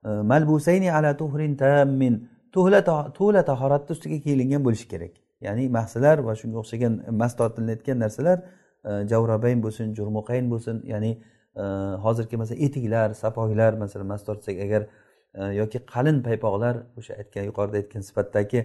[0.04, 5.14] e, malbusayni ala tuhrin tammin to'la tahoratni ustiga kiyilingan bo'lishi kerak.
[5.40, 8.38] Ya'ni mahsilar va shunga o'xshagan e, mas tortilayotgan narsalar
[8.84, 11.12] e, javrobayn bo'lsin jurmuqayn bo'lsin ya'ni
[11.56, 11.64] e,
[12.04, 14.86] hozirgi masalan etiklar sapoglar masalan mas tortsak agar
[15.34, 18.60] Э, yoki qalin paypoqlar o'sha aytgan yuqorida aytgan sifatdagi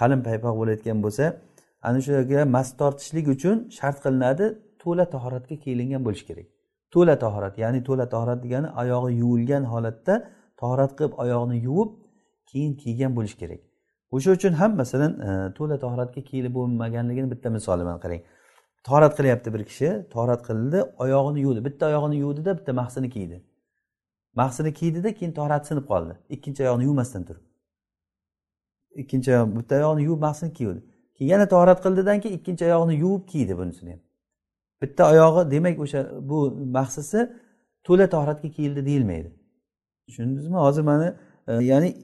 [0.00, 1.24] qalin paypoq bo'layotgan bo'lsa
[1.88, 4.46] ana shularga mas tortishlik uchun shart qilinadi
[4.82, 6.46] to'la tahoratga kiyilingan bo'lishi kerak.
[6.94, 10.14] To'la tahorat ya'ni to'la tahorat degani oyog'i yuvilgan holatda
[10.60, 11.90] tahorat qilib oyog'ini yuvib
[12.50, 13.60] keyin kiygan bo'lishi kerak.
[14.14, 18.20] O'sha uchun ham masalan e, to'la tahoratga kiyilib bo'lmaganligini bitta misoli bilan qarang.
[18.86, 21.60] Tahorat qilyapti bir kishi tahorat qildi oyog'ini yuvdi.
[21.68, 23.36] Bitta oyog'ini yuvdida bitta mahsini kiydi.
[24.40, 26.12] Mahsini kiydida keyin tohrati sinib qoldi.
[26.28, 27.44] Ikkinchi oyog'ini yuvmasdan turib.
[29.02, 30.80] Ikkinchi oyoq bitta oyog'ini yuvib mahsini kiydi
[31.22, 34.00] keyin yana tahorat qildidan keyin ikkinchi oyog'ini yuvib kiydi bunisini ham.
[34.82, 37.20] Bitta oyog'i demak o'sha bu mahsisi
[37.84, 39.30] to'la tahoratga kiyildi deyilmaydi.
[40.06, 40.56] Tushundingizmi?
[40.56, 41.16] Hozir mana
[41.48, 41.96] e, ya'ni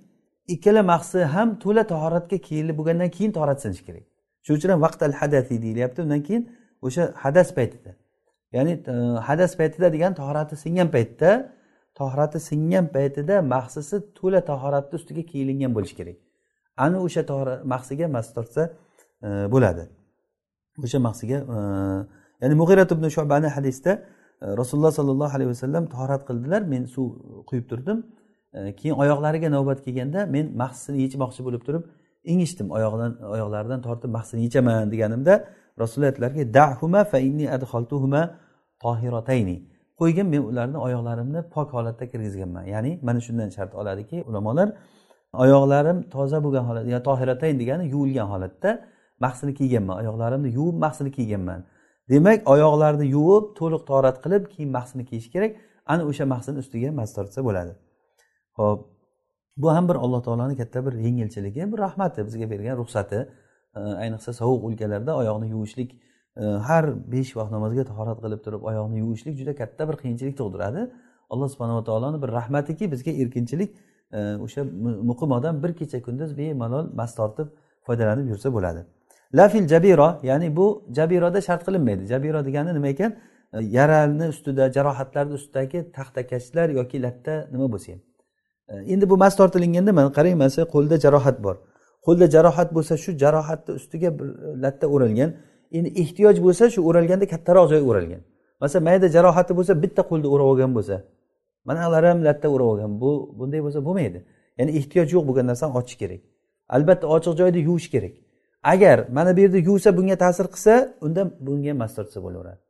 [0.49, 4.05] ikkala mahsi ham to'la tahoratga kiyilib bo'lgandan keyin tahorat sinishi kerak.
[4.45, 5.99] Shuning uchun ham vaqt al hadasi deyilyapti.
[6.03, 6.43] Undan keyin
[6.87, 7.91] o'sha hadas paytida.
[8.57, 8.95] Ya'ni e,
[9.29, 11.31] hadas paytida degani tahorati singan paytda
[12.01, 16.17] tohirati singan paytida mahsisi to'la tahoratni ustiga kiyilingan bo'lishi kerak.
[16.85, 17.23] Ana o'sha
[17.73, 18.63] mahsiga mas tortsa
[19.27, 19.85] e, bo'ladi.
[20.85, 21.59] O'sha mahsiga e,
[22.43, 23.93] ya'ni mug'irat ibn shubani hadisda
[24.43, 27.07] e, rasululloh sollallohu alayhi vasallam tahorat qildilar men suv
[27.51, 27.99] quyib turdim
[28.79, 31.83] keyin oyoqlariga navbat kelganda men mahsisini yechmoqchi bo'lib turib
[32.33, 35.35] ingishdim oyoqdan oyoqlaridan tortib mahsini yechaman deganimda
[35.83, 38.23] rasululloh aytdilarki dahuma fa inni adxaltuhuma
[38.85, 39.57] tohiratayni
[40.01, 42.65] qo'ygin men ularni oyoqlarimni pok holatda kirgizganman.
[42.75, 44.69] Ya'ni mana shundan shart oladiki ulamolar
[45.45, 48.71] oyoqlarim toza bo'lgan holatda ya'ni tohiratayn degani yuvilgan holatda
[49.25, 49.95] mahsini kiyganman.
[50.01, 51.61] Oyoqlarimni yuvib mahsini kiyganman.
[52.11, 55.53] Demak oyoqlarni yuvib to'liq torat qilib keyin mahsini kiyish kerak.
[55.93, 57.73] Ana o'sha mahsini ustiga mas tortsa bo'ladi.
[58.59, 58.81] Ho'p
[59.63, 63.19] bu ham bir alloh taoloni katta bir yengilchiligi bir rahmati bizga bergan ruxsati.
[64.03, 65.91] Ayniqsa sovuq o'lkalarda oyoqni yuvishlik
[66.39, 70.91] har besh vaqt namozga tahorat qilib turib oyoqni yuvishlik juda katta bir qiyinchilik tug'diradi.
[71.31, 73.71] Alloh subhanava taoloni bir rahmatiki bizga erkinchilik
[74.13, 74.63] e, o'sha
[75.11, 77.49] muqim odam bir kecha kunduz bemalol mast tortib
[77.87, 78.81] foydalanib yursa bo'ladi.
[79.35, 80.67] Lafil jabiro ya'ni bu
[80.99, 82.07] jabiroda shart qilinmaydi.
[82.13, 83.17] Jabiro degani nima ekan?
[83.53, 88.01] E, Yarani ustida jarohatlarni ustidagi taxtakashlar yoki latta nima bo'lsa ham.
[88.69, 91.57] E, endi bu mast tortilinganda mana qarang mana qo'lda jarohat bor.
[92.07, 94.29] Qo'lda jarohat bo'lsa shu jarohatni ustiga bir
[94.65, 95.31] latta o'ralgan
[95.77, 98.23] endi ehtiyoj bo'lsa shu o'ralganda kattaroq joy o'ralgan.
[98.61, 100.97] Masalan mayda jarohati bo'lsa bitta qo'lda o'rab olgan bo'lsa
[101.69, 104.19] manalar ham latta o'rab olgan bu bunday bo'lsa bo'lmaydi.
[104.59, 106.21] Ya'ni ehtiyoj yo'q bo'lgan narsani ochish kerak.
[106.77, 108.15] Albatta ochiq joyda yuvish kerak.
[108.73, 110.75] Agar mana bu yerda yuvsa bunga ta'sir qilsa
[111.07, 112.61] unda bunga mas tortsa bo'laveradi.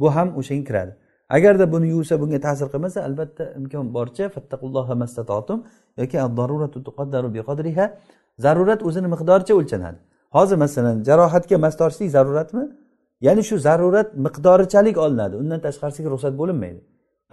[0.00, 0.92] Bu ham o'shanga kiradi.
[1.36, 4.24] Agarda buni yuvsa bunga ta'sir qilmasa albatta imkon boricha
[6.00, 6.16] yoki
[8.44, 9.98] zarurat o'zini miqdoricha o'lchanadi.
[10.36, 12.64] Hozir masalan jarohatga mast tortishlik zaruratmi?
[13.26, 15.34] Ya'ni shu zarurat miqdorichalik olinadi.
[15.42, 16.80] Undan tashqarisiga ruxsat bo'linmaydi.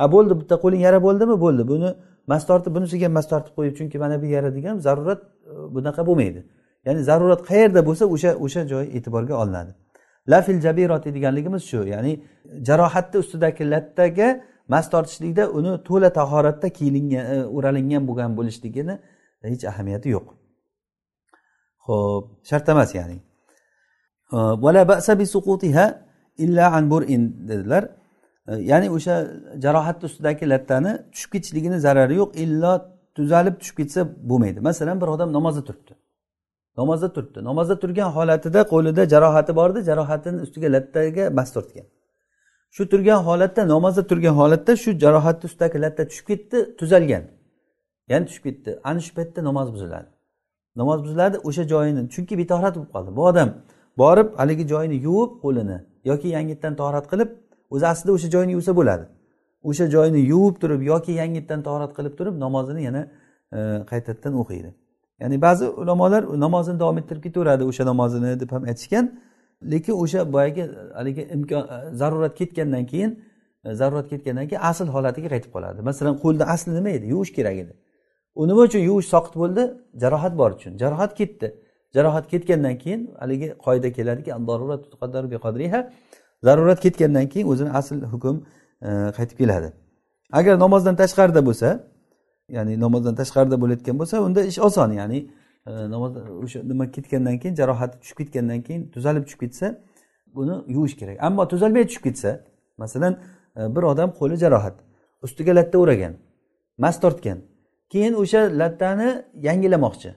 [0.03, 1.35] A bo'ldi bitta qo'ling yara bo'ldimi?
[1.45, 1.63] Bo'ldi.
[1.71, 1.89] Buni
[2.31, 6.01] mast tortib bunisiga ham mast tortib qo'yib chunki mana bu yara degan zarurat e, bunaqa
[6.09, 6.41] bo'lmaydi.
[6.85, 9.71] Ya'ni zarurat qayerda bo'lsa o'sha o'sha joy e'tiborga olinadi.
[10.31, 11.79] Lafil jabiroti deganligimiz shu.
[11.93, 12.13] Ya'ni
[12.67, 14.29] jarohatni ustidagi lattaga
[14.73, 18.95] mast tortishlikda uni to'la tahoratda kiyilingan e, o'ralingan bo'lgan bo'lishligini
[19.51, 20.27] hech ahamiyati yo'q.
[21.87, 23.17] Ho'p shart emas ya'ni
[27.49, 27.83] dedilar.
[28.47, 29.15] ya'ni o'sha
[29.63, 32.73] jarohatni ustidagi lattani tushib ketishligini zarari yo'q illo
[33.15, 34.59] tuzalib tushib ketsa bo'lmaydi.
[34.59, 35.93] Masalan bir odam namozda turibdi.
[36.77, 37.43] Namozda turibdi.
[37.43, 41.85] Namozda turgan holatida qo'lida jarohati bor edi jarohatini ustiga lattaga mas tortgan.
[42.75, 47.23] Shu turgan holatda namozda turgan holatda shu jarohatni ustidagi latta tushib ketdi tuzalgan.
[48.11, 48.69] Ya'ni tushib ketdi.
[48.89, 50.09] Ana shu paytda namoz buziladi.
[50.75, 53.15] Namoz buziladi o'sha joyini chunki betohrat bo'lib qoldi.
[53.17, 53.49] Bu odam
[53.97, 57.29] borib haligi joyini yuvib qo'lini yoki yangitdan tohrat qilib
[57.73, 59.05] o'zi aslida o'sha joyini yuvsa bo'ladi.
[59.69, 63.01] O'sha joyini yuvib turib yoki yangitdan tohrat qilib turib namozini yana
[63.57, 63.59] e,
[63.91, 64.69] qaytadan o'qiydi.
[65.21, 69.05] Ya'ni ba'zi ulamolar namozini davom ettirib ketaveradi o'sha namozini deb ham aytishgan
[69.73, 70.63] lekin o'sha boyagi
[70.97, 73.11] haligi imkon e, zarurat ketgandan keyin
[73.65, 75.79] e, zarurat ketgandan keyin asl holatiga qaytib qoladi.
[75.89, 77.05] Masalan qo'lni asli nima edi?
[77.13, 77.73] Yuvish kerak edi.
[78.35, 79.63] U nima uchun yuvish soqit bo'ldi?
[80.01, 80.77] Jarohat bor uchun.
[80.77, 81.47] Jarohat ketdi.
[81.95, 84.31] Jarohat ketgandan keyin haligi qoida keladiki
[86.43, 88.35] zarurat ketgandan keyin o'zini asl hukm
[88.81, 89.73] e, qaytib keladi.
[90.31, 91.69] Agar namozdan tashqarida bo'lsa
[92.49, 95.19] ya'ni namozdan tashqarida bo'layotgan bo'lsa unda ish oson ya'ni
[95.67, 96.11] e, namoz
[96.43, 99.67] o'sha nima ketgandan keyin jarohati tushib ketgandan keyin tuzalib tushib ketsa
[100.35, 101.23] buni yuvish kerak.
[101.27, 102.31] Ammo tuzalmay tushib ketsa
[102.77, 103.13] masalan
[103.57, 104.75] e, bir odam qo'li jarohat
[105.25, 106.13] ustiga latta o'ragan
[106.77, 107.37] mast tortgan
[107.93, 109.09] keyin o'sha lattani
[109.47, 110.11] yangilamoqchi.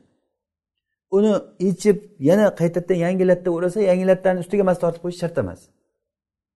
[1.17, 1.33] Uni
[1.67, 1.97] yechib
[2.29, 5.61] yana qaytadan yangi latta o'rasa yangi lattani ustiga mas tortib qo'yish shart emas.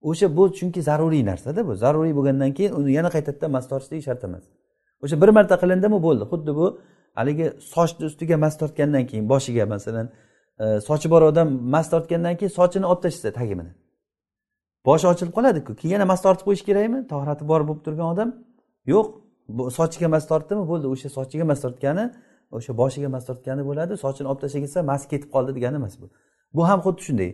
[0.09, 1.73] O'sha bu chunki zaruriy narsada bu.
[1.83, 4.43] Zaruriy bo'lgandan keyin uni yana qaytadan mas tortishlik shart emas.
[5.03, 6.23] O'sha bir marta qilindimi bo'ldi.
[6.31, 6.65] Xuddi bu
[7.19, 10.07] haligi sochni ustiga mas tortgandan keyin boshiga masalan
[10.63, 13.71] e, sochi bor odam mas tortgandan keyin sochini olib tashlasa tagimini.
[14.87, 15.71] Boshi ochilib qoladiku.
[15.79, 16.99] Keyin yana mas tortib qo'yish kerakmi?
[17.11, 18.29] Tohrati bor bo'lib turgan odam?
[18.93, 19.07] Yo'q.
[19.79, 20.63] Sochiga mas tortdimi?
[20.71, 20.87] Bo'ldi.
[20.93, 22.05] O'sha sochiga mas tortgani
[22.51, 23.93] o'sha boshiga mas tortgani bo'ladi.
[24.03, 26.09] Sochini olib tashlab ketsa mas ketib qoldi degani emas bu.
[26.55, 27.31] Bu ham xuddi shunday.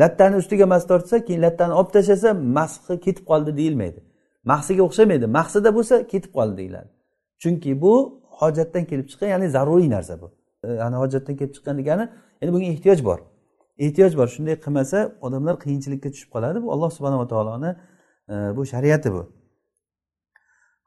[0.00, 4.00] Lattani ustiga mas tortsa keyin lattani olib tashlasa masxi ketib qoldi deyilmaydi.
[4.44, 5.26] Mahsiga o'xshamaydi.
[5.38, 6.88] Mahsida bo'lsa ketib qoldi deyiladi.
[7.42, 7.92] Chunki bu
[8.40, 10.28] hojatdan kelib chiqqan ya'ni zaruriy narsa bu.
[10.64, 12.04] E, ya'ni hojatdan kelib chiqqan degani
[12.40, 13.18] ya'ni bunga ehtiyoj bor.
[13.78, 14.28] Ehtiyoj bor.
[14.34, 16.62] Shunday qilmasa odamlar qiyinchilikka tushib qoladi.
[16.64, 17.70] Bu alloh subhanava taoloni
[18.32, 19.39] e, bu shariati bu.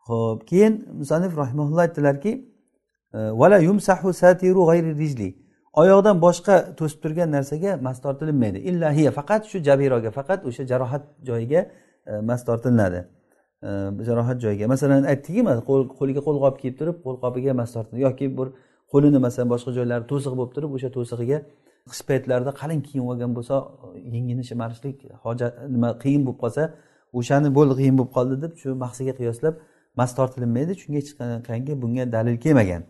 [0.07, 2.31] Ho'p keyin musanif rahimaulloh aytdilarki
[3.13, 5.29] e, vala yumsahu satiru g'ayri rijli.
[5.81, 11.61] Oyoqdan boshqa to'sib turgan narsaga mas tortilinmaydi illahiya faqat shu jabiroga faqat o'sha jarohat joyiga
[12.07, 12.99] e, mas tortilinadi.
[13.63, 13.69] E,
[14.07, 14.67] jarohat joyiga.
[14.73, 15.41] Masalan aytdikki
[15.99, 18.01] qo'liga qo'lqop kiyib turib qo'lqopiga mas tortiladi.
[18.07, 18.47] Yoki bir
[18.91, 21.37] qo'lini masalan boshqa joylari to'siq bo'lib turib o'sha to'sig'iga
[21.91, 23.55] qish paytlarida qalin kiyib olgan bo'lsa
[24.15, 26.63] yengini shimarishlik hojat nima qiyin bo'lib qolsa
[27.19, 29.55] o'shani bo'ldi qiyin bo'lib qoldi deb shu mahsiga qiyoslab
[29.99, 32.83] mas tortilinmaydi chunki hech qanaqangi bunga dalil kelmagan.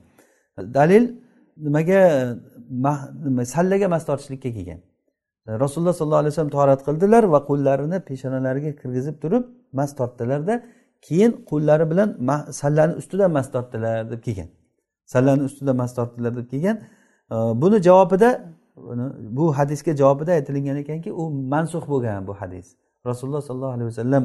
[0.78, 1.04] Dalil
[1.58, 2.02] nimaga
[3.56, 4.80] sallaga mas tortishlikka kelgan.
[5.64, 9.44] Rasululloh sollallohu alayhi vasallam torat qildilar va qo'llarini peshonalariga kirgizib turib
[9.80, 10.64] mas tortdilarda
[11.08, 12.10] keyin qo'llari bilan
[12.62, 14.50] sallani ustidan mas tortdilar deb kelgan.
[15.14, 16.78] Sallani ustidan mas tortdilar deb kelgan.
[17.62, 18.30] Buni javobida
[19.38, 22.68] bu hadisga javobida aytilingan ekanki u mansux bo'lgan bu hadis.
[23.06, 24.24] Rasululloh sollallohu alayhi vasallam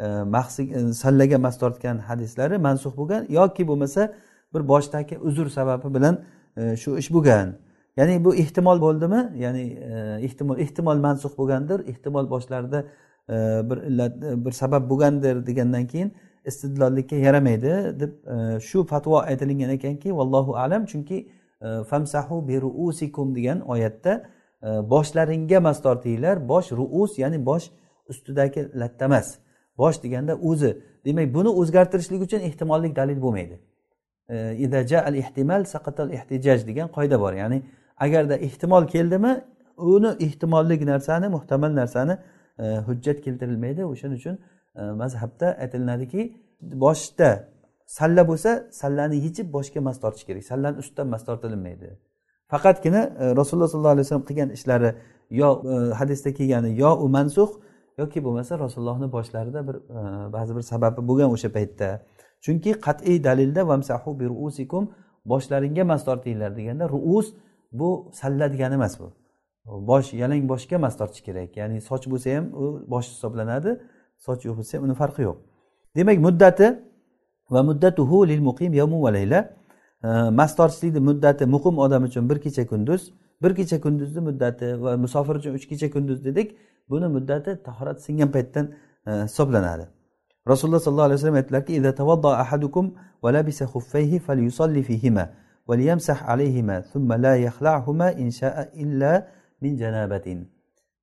[0.00, 4.12] E, e, sallaga mas tortgan hadislari mansux bo'lgan yoki bo'lmasa
[4.54, 6.18] bir boshdagi uzr sababi bilan
[6.56, 7.54] e, shu ish bo'lgan.
[7.96, 9.32] Ya'ni bu ehtimol bo'ldimi?
[9.38, 9.64] Ya'ni
[10.26, 12.84] ehtimol ehtimol mansux bo'lgandir ehtimol boshlarida
[13.70, 18.12] bir illat bir sabab bo'lgandir degandan keyin istidlollikka yaramaydi deb
[18.60, 21.28] shu fatvo aytilingan ekanki vallohu alam chunki
[21.90, 24.24] famsahu biruusikum degan oyatda
[24.62, 27.70] boshlaringga mas tortinglar bosh ruus ya'ni bosh
[28.08, 29.38] ustidagi latta emas.
[29.78, 30.70] Bosh deganda o'zi.
[31.04, 33.60] Demak buni o'zgartirishlik uchun ehtimollik dalil bo'lmaydi.
[34.30, 37.32] E, Al ehtimal saqatal ehtijaj degan qoida bor.
[37.32, 37.62] Ya'ni
[37.96, 39.32] agarda ehtimol keldimi
[39.76, 42.18] uni ehtimollik narsani muhtamal narsani
[42.58, 43.84] e, hujjat keltirilmaydi.
[43.84, 44.38] O'shaning uchun
[44.76, 46.22] e, mazhabda aytilinadiki
[46.60, 47.30] boshda
[47.86, 50.44] salla bo'lsa sallani yechib boshga mas tortish kerak.
[50.44, 51.90] Sallani ustidan mas tortilinmaydi
[52.54, 53.02] faqatgina
[53.40, 54.90] rasululloh sollallohu alayhi vasallam qilgan ishlari
[55.30, 55.48] yo
[56.00, 57.50] hadisda kelgani yo u mansuh
[57.98, 61.88] yoki bo'lmasa rasulullohni boshlarida bir e, ba'zi bir sababi bo'lgan o'sha paytda.
[62.44, 64.90] Chunki qat'iy dalilda vamsahu bi ruusikum
[65.24, 67.34] boshlaringga mas tortinglar deganda ruus
[67.72, 69.12] bu salla degani emas bu.
[69.64, 71.56] Bosh yalang boshga mas tortish kerak.
[71.56, 73.70] Ya'ni soch bo'lsa ham u bosh hisoblanadi
[74.26, 75.36] soch yo'q bo'lsa ham uni farqi yo'q.
[75.96, 76.66] Demak muddati
[77.50, 79.40] va muddatuhu lil muqim yavmu va layla.
[80.04, 83.02] E, mas tortishlikni muddati muqim odam uchun bir kecha kunduz
[83.42, 86.48] bir kecha kunduzni muddati va musofir uchun uch kecha kunduz dedik.
[86.90, 88.66] buni muddati tahorat singan paytdan
[89.06, 89.86] e, hisoblanadi.
[90.48, 91.72] Rasululloh sollallohu alayhi vasallam aytdilarki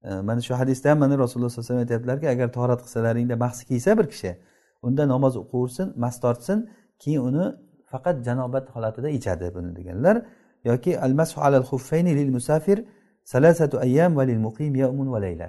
[0.03, 3.65] e, mana shu hadisda ham mana rasululloh sallallohu alayhi vasallam aytyaptilarki agar tahorat qilsalaringda mahsi
[3.65, 4.31] kiysa bir kishi
[4.81, 7.45] unda namoz o'qiversin mas tortsin keyin uni
[7.91, 10.25] faqat janobat holatida ichadi buni deganlar.
[10.63, 12.77] Yoki al masu alal huffayni lil musafir
[13.23, 15.47] salasatu ayyam va lil muqim yawmun va layla.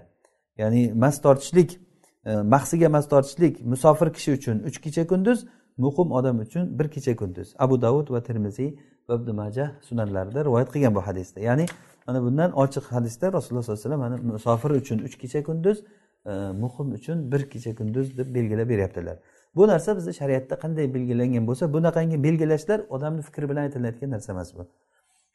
[0.59, 1.81] Ya'ni mast tortishlik
[2.27, 5.39] e, mahsiga mast tortishlik musofir kishi uchun uch kecha kunduz
[5.79, 7.55] muqim odam uchun bir kecha kunduz.
[7.59, 8.71] Abu davud va termiziy
[9.09, 11.41] va ibn majah sunanlarida rivoyat qilgan bu hadisda.
[11.41, 11.67] Ya'ni
[12.07, 15.79] mana bundan ochiq hadisda rasululloh sollallohu alayhi vasallam mana musofir uchun uch kecha kunduz
[16.27, 19.17] e, muhim uchun bir kecha kunduz deb belgilab beryaptilar.
[19.57, 24.55] Bu narsa bizni shariatda qanday belgilangan bo'lsa bunaqangi belgilashlar odamni fikri bilan aytilayotgan narsa emas
[24.57, 24.63] bu.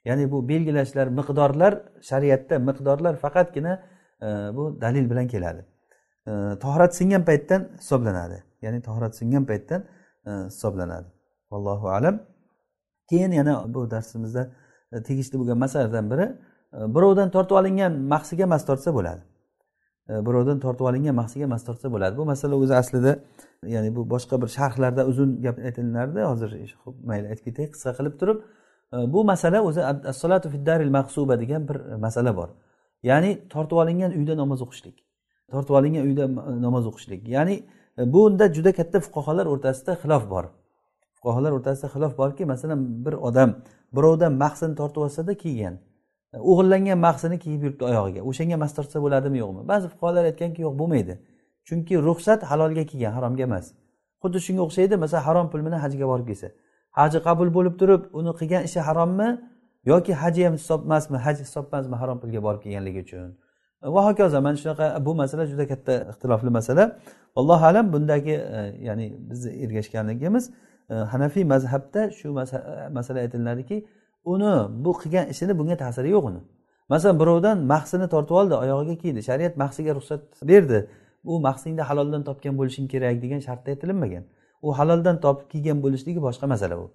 [0.06, 1.74] Ya'ni bu belgilashlar miqdorlar
[2.10, 3.74] shariatda miqdorlar faqatgina
[4.58, 5.66] bu dalil bilan keladi.
[6.28, 8.44] Tahorat tohrat singan paytdan hisoblanadi.
[8.62, 9.86] Ya'ni tohrat singan paytdan
[10.26, 11.08] e, hisoblanadi.
[11.52, 12.20] Allohu alam.
[13.10, 14.52] Keyin yana bu darsimizda
[14.92, 16.26] e, tegishli bo'lgan masalalardan biri
[16.74, 19.22] e, birovdan tortib olingan mahsiga mas tortsa bo'ladi.
[20.28, 22.18] Birovdan tortib olingan mahsiga mas tortsa bo'ladi.
[22.18, 23.20] Bu masala o'zi aslida
[23.64, 26.52] ya'ni bu boshqa bir sharhlarda uzun gap aytilardi hozir
[27.10, 28.38] mayli aytib ketay qisqa qilib turib.
[29.14, 29.82] Bu masala o'zi
[30.14, 32.50] assolatu fiddaril mahsuba degan bir masala bor.
[33.04, 34.98] Ya'ni tortib olingan uyda namoz o'qishlik.
[35.52, 36.28] Tortib olingan uyda
[36.62, 37.28] namoz o'qishlik.
[37.28, 37.56] Ya'ni
[37.98, 40.46] e, bunda juda katta fuqarolar o'rtasida xilof bor.
[41.18, 43.56] Fuqarolar o'rtasida xilof borki masalan bir odam
[43.96, 45.76] birovdan mahsini tortib olsada kiygan.
[46.34, 48.22] E, o'g'irlangan mahsini kiyib yuribdi oyog'iga.
[48.30, 49.62] O'shanga mas tortsa bo'ladimi yo'qmi?
[49.72, 51.14] Ba'zi fuqarolar aytganki yo'q bo'lmaydi.
[51.68, 53.66] Chunki ruxsat halolga kelgan haromga emas.
[54.24, 56.48] Xuddi shunga o'xshaydi masalan harom pul bilan hajga borib kelsa.
[56.98, 59.30] Haji qabul bo'lib turib uni qilgan ishi harommi?
[59.92, 63.30] Yoki haji ham hisob emasmi haj hisob emasmi harom pulga borib kelganligi uchun.
[63.84, 66.84] E, va hokazo mana shunaqa bu masala juda katta ixtilofli masala.
[67.40, 70.46] Allohu alam bundagi e, ya'ni bizni ergashganligimiz
[70.90, 73.78] e, hanafiy mazhabda shu e, masala aytiladiki
[74.34, 74.54] uni
[74.86, 76.42] bu qilgan ishini bunga ta'siri yo'q uni.
[76.92, 80.22] Masalan birovdan mahsini tortib oldi oyog'iga kiydi shariat mahsiga ruxsat
[80.52, 80.80] berdi.
[81.32, 84.24] U mahsingni haloldan topgan bo'lishing kerak degan shartda aytilinmagan
[84.62, 86.88] u haloldan topib kiygan bo'lishligi boshqa masala bu.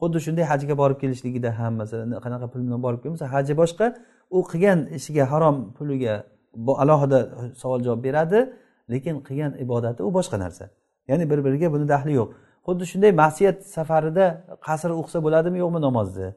[0.00, 3.86] Xuddi shunday hajga borib kelishligida ham masalan qanaqa pul bilan borib kelmasa haji boshqa
[4.36, 6.14] u qilgan ishiga harom puliga
[6.82, 7.18] alohida
[7.62, 8.40] savol javob beradi
[8.92, 10.64] lekin qilgan ibodati u boshqa narsa.
[11.10, 12.28] Ya'ni bir biriga buni daxli yo'q.
[12.66, 14.26] Xuddi shunday masiyat safarida
[14.66, 16.28] qasr o'qisa bo'ladimi yo'qmi namozni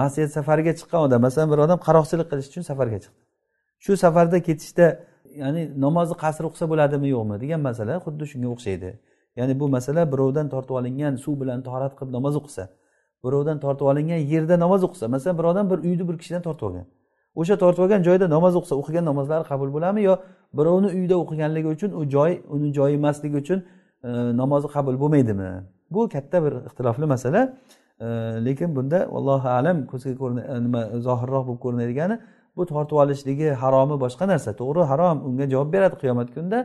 [0.00, 3.20] masiyat safariga chiqqan odam masalan bir odam qaroqchilik qilish uchun safarga chiqdi.
[3.84, 4.86] Shu safarda ketishda
[5.42, 8.90] ya'ni namozni qasr o'qisa bo'ladimi yo'qmi degan masala xuddi shunga o'xshaydi.
[9.36, 12.64] Ya'ni bu masala birovdan tortib olingan suv bilan tahorat qilib namoz o'qisa
[13.24, 16.86] birovdan tortib olingan yerda namoz o'qisa masalan bir odam bir uyni bir kishidan tortib olgan.
[17.34, 20.14] O'sha tortib olgan joyda namoz o'qisa o'qigan namozlari qabul bo'ladimi yo
[20.58, 23.58] birovni uyida o'qiganligi uchun u joy uni joyi emasligi uchun
[24.04, 24.08] e,
[24.42, 25.50] namozi qabul bo'lmaydimi?
[25.94, 27.40] Bu katta bir ixtilofli masala.
[28.00, 28.06] E,
[28.46, 32.16] lekin bunda allohu alam ko'zga e, nima zohirroq bo'lib ko'rinadigani
[32.56, 34.50] bu tortib olishligi haromi boshqa narsa.
[34.60, 35.16] To'g'ri harom.
[35.28, 36.58] Unga javob beradi qiyomat kunida.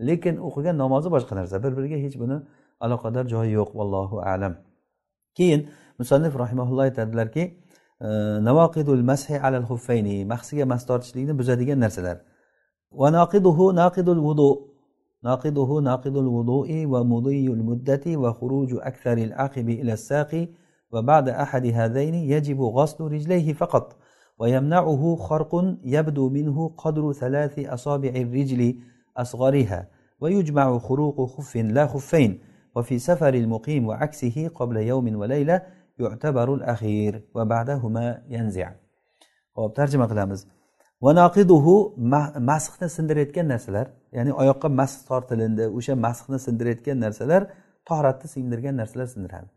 [0.00, 2.36] Lekin o'qigan namozi boshqa narsa bir biriga hech buni
[2.80, 4.54] aloqador joyi yo'q vallohu alam
[5.34, 5.60] keyin
[5.98, 7.44] musannif rahimaulloh aytadilarki
[8.48, 12.16] navaqidul mashi alal xuffayni mahsiga mas tortishlikni buzadigan narsalar
[13.00, 14.50] va naqiduhu naqidul vudu
[15.22, 20.48] ناقضه ناقض الوضوء ومضي المدة وخروج أكثر العقب إلى الساق
[20.92, 23.96] وبعد أحد هذين يجب غسل رجليه فقط
[24.38, 25.52] ويمنعه خرق
[25.84, 28.74] يبدو منه قدر ثلاث أصابع الرجل
[29.17, 29.87] أصغرها
[30.21, 32.39] ويجمع خروق خف لا خفين
[32.75, 35.61] وفي سفر المقيم وعكسه قبل يوم وليلة
[35.99, 38.73] يعتبر الأخير وبعدهما ينزع
[39.55, 40.41] hop tarjima qilamiz
[41.05, 41.75] vanoqiduhu
[42.49, 47.41] masxni sindirayotgan narsalar ya'ni oyoqqa masx tortilindi o'sha masxni sindirayotgan narsalar
[47.89, 49.49] tohratni sindirgan narsalar sindiradi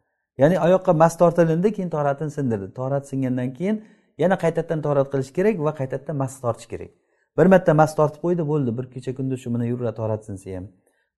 [0.42, 3.76] ya'ni oyoqqa mas tortilindi keyin toratini sindirdi torat singandan keyin
[4.22, 6.90] yana qaytadan torat qilish kerak va qaytadan mas tortish kerak
[7.37, 8.77] bir marta mas tortib qo'ydi bo'ldi.
[8.77, 10.65] Bir kecha kunduz shu bilan yuraveradi torat sinsa ham.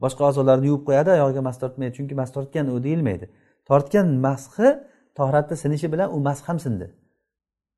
[0.04, 3.26] Boshqa a'zolarni yuvib qo'yadi oyog'iga mas tortmaydi chunki mas tortgan u deyilmaydi.
[3.70, 4.68] Tortgan mashi
[5.18, 6.88] tohratni sinishi bilan u mas ham sindi.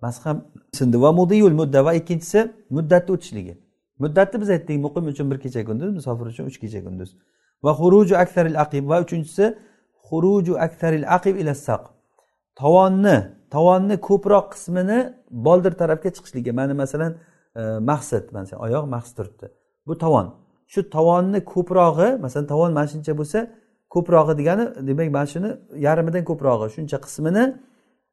[0.02, 0.38] Mas ham
[0.80, 1.02] sindi.
[1.04, 2.40] Va mudiyul mudda va ikkinchisi
[2.76, 3.54] muddatni o'tishligi.
[4.04, 7.10] Muddatni biz aytdik muqim uchun bir kecha kunduz musofir uchun uch kecha kunduz.
[7.64, 9.46] Va xuruju aksaril aqib va uchinchisi
[10.08, 11.84] xuruju aksaril aqib ila saq.
[12.60, 13.18] Tovonni
[13.54, 15.00] tovonni ko'proq qismini
[15.48, 16.52] boldir tarafga chiqishligi.
[16.60, 17.12] Mana masalan
[17.56, 19.47] Э, maqsad mana oyoq maqsad turibdi.
[19.88, 20.28] Bu tovon.
[20.68, 23.39] Shu tovonni ko'prog'i masalan tovon mana shuncha bo'lsa
[23.93, 25.49] ko'prog'i degani demak mana shuni
[25.88, 27.43] yarmidan ko'prog'i shuncha qismini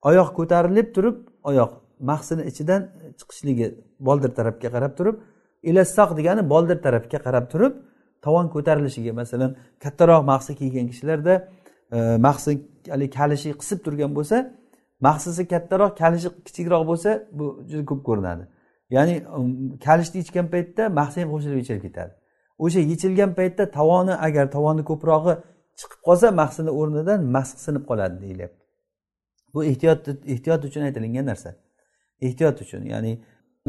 [0.08, 1.16] oyoq ko'tarilib turib
[1.50, 1.72] oyoq
[2.10, 2.80] mahsini ichidan
[3.18, 3.66] chiqishligi
[4.08, 5.16] boldir tarafga qarab turib
[5.70, 7.72] ilassoq degani boldir tarafga qarab turib
[8.24, 9.50] tovon ko'tarilishiga masalan
[9.84, 11.34] kattaroq mahsi kiygan kishilarda
[11.96, 12.50] e, mahsi
[12.92, 14.36] haligi kalishi qisib turgan bo'lsa
[15.06, 18.44] mahsisi kattaroq kalishi kichikroq bo'lsa bu juda ko'p ko'rinadi.
[18.96, 22.12] Ya'ni um, kalishni ichgan paytda mahsi ham qo'shilib yechilib ketadi.
[22.64, 25.34] O'sha yechilgan paytda tovoni agar tovoni ko'prog'i
[25.80, 28.62] chiqib qolsa mahsini o'rnidan masx sinib qoladi deyilyapti.
[29.54, 30.00] Bu ehtiyot
[30.34, 31.50] ehtiyot uchun aytilingan narsa.
[32.26, 33.12] Ehtiyot uchun ya'ni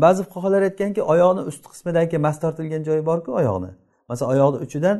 [0.05, 3.71] ba'zi fuqarolar aytganki oyoqni ust qismidagi mas tortilgan joyi borku oyoqni
[4.09, 4.97] masalan oyoqni uchidan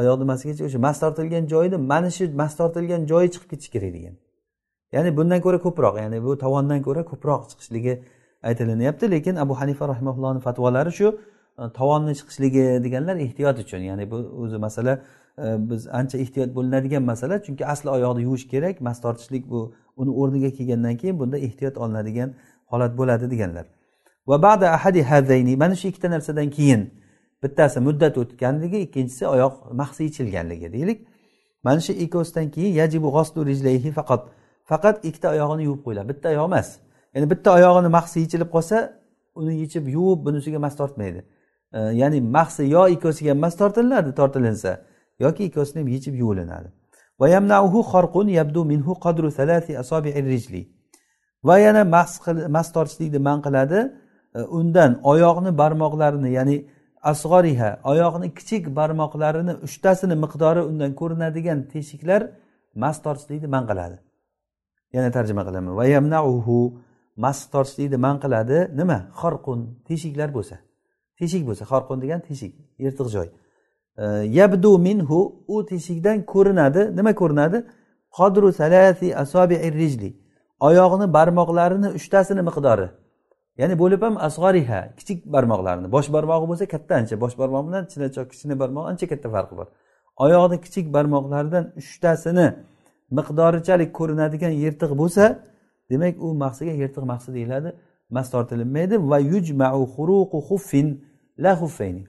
[0.00, 4.14] oyoq nimasigacha o'sha mas tortilgan joyni mana shu mas tortilgan joyi chiqib ketishi kerak degan.
[4.94, 7.94] Ya'ni bundan ko'ra ko'proq ya'ni bu tovondan ko'ra ko'proq chiqishligi
[8.42, 9.10] aytilinyapti.
[9.10, 11.20] Lekin abu hanifa rahimaullohni fatvolari shu
[11.58, 13.78] e, tovonni chiqishligi deganlar ehtiyot uchun.
[13.78, 15.02] Ya'ni bu o'zi masala
[15.38, 17.42] e, biz ancha ehtiyot bo'linadigan masala.
[17.42, 22.34] Chunki asli oyoqni yuvish kerak mas tortishlik bu uni o'rniga kelgandan keyin bunda ehtiyot olinadigan
[22.66, 23.66] holat bo'ladi deganlar.
[24.26, 26.82] Va ba'da ahadi hadayni mana shu ikkita narsadan keyin
[27.42, 31.06] bittasi muddat o'tganligi ikkinchisi oyoq mahsi yechilganligi deylik.
[31.62, 33.08] Mana shu ikkovisidan keyin yajibu
[33.46, 34.28] rijlayhi faqat
[34.64, 36.08] faqat ikkita oyog'ini yuvib qo'yiladi.
[36.08, 36.68] Bitta oyoq emas.
[37.14, 38.76] Ya'ni bitta oyog'ini mahsi yechilib qolsa
[39.34, 41.20] uni yechib yuvib bunisiga mas tortmaydi.
[41.72, 44.80] E, ya'ni mahsi yo ikkovsiga mas tortilinadi tortilinsa
[45.18, 46.68] yoki ikkovsini ham yechib yuvilinadi.
[47.20, 47.28] Va
[51.58, 51.84] yana
[52.56, 53.78] mas tortishlikni man qiladi.
[54.34, 56.56] E, undan oyoqni barmoqlarini ya'ni
[57.02, 62.22] asg'oriha oyoqni kichik barmoqlarini uchtasini miqdori undan ko'rinadigan teshiklar
[62.74, 63.96] mas tortishlikni man qiladi.
[64.92, 65.72] Yana tarjima qilaman.
[65.80, 66.56] Va yamnauhu
[67.24, 68.98] mas tortishlikni man qiladi nima?
[69.20, 70.56] Xorqun teshiklar bo'lsa.
[71.18, 72.52] Teshik bo'lsa xorqun degan teshik
[72.84, 73.28] yirtiq joy.
[74.02, 74.04] E,
[74.38, 75.20] yabdu minhu
[75.54, 76.82] u teshikdan ko'rinadi.
[76.98, 77.58] Nima ko'rinadi?
[78.18, 80.10] Qodru salasi asobi'i rijli.
[80.68, 82.88] Oyoqni barmoqlarini uchtasini miqdori.
[83.60, 85.88] Ya'ni bo'lib ham asg'oriha kichik barmoqlarini.
[85.94, 89.66] Bosh barmog'i bo'lsa katta ancha bosh barmoq bilan chinachoq kichkina barmoq ancha katta farqi bor.
[90.24, 92.46] Oyoqni kichik barmoqlaridan uchtasini
[93.18, 95.24] miqdorichalik ko'rinadigan yirtiq bo'lsa
[95.90, 97.70] demak u mahsiga yirtiq mahsi deyiladi.
[98.10, 98.96] Mas tortilinmaydi.
[99.10, 100.88] Va yujmau xuruqu xuffin
[101.38, 102.04] la xuffayni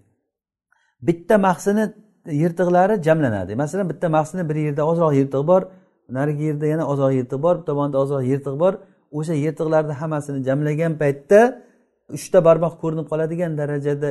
[1.01, 1.93] bitta mahsini
[2.41, 3.55] yirtiqlari jamlanadi.
[3.55, 5.61] Masalan bitta mahsini bir yerda ozroq yirtiq bor
[6.09, 8.73] narigi yerda yana ozroq yirtiq bor bir tomonda ozroq yirtiq bor.
[9.11, 11.39] O'sha yirtiqlarni hammasini jamlagan paytda
[12.17, 14.09] uchta barmoq ko'rinib qoladigan darajada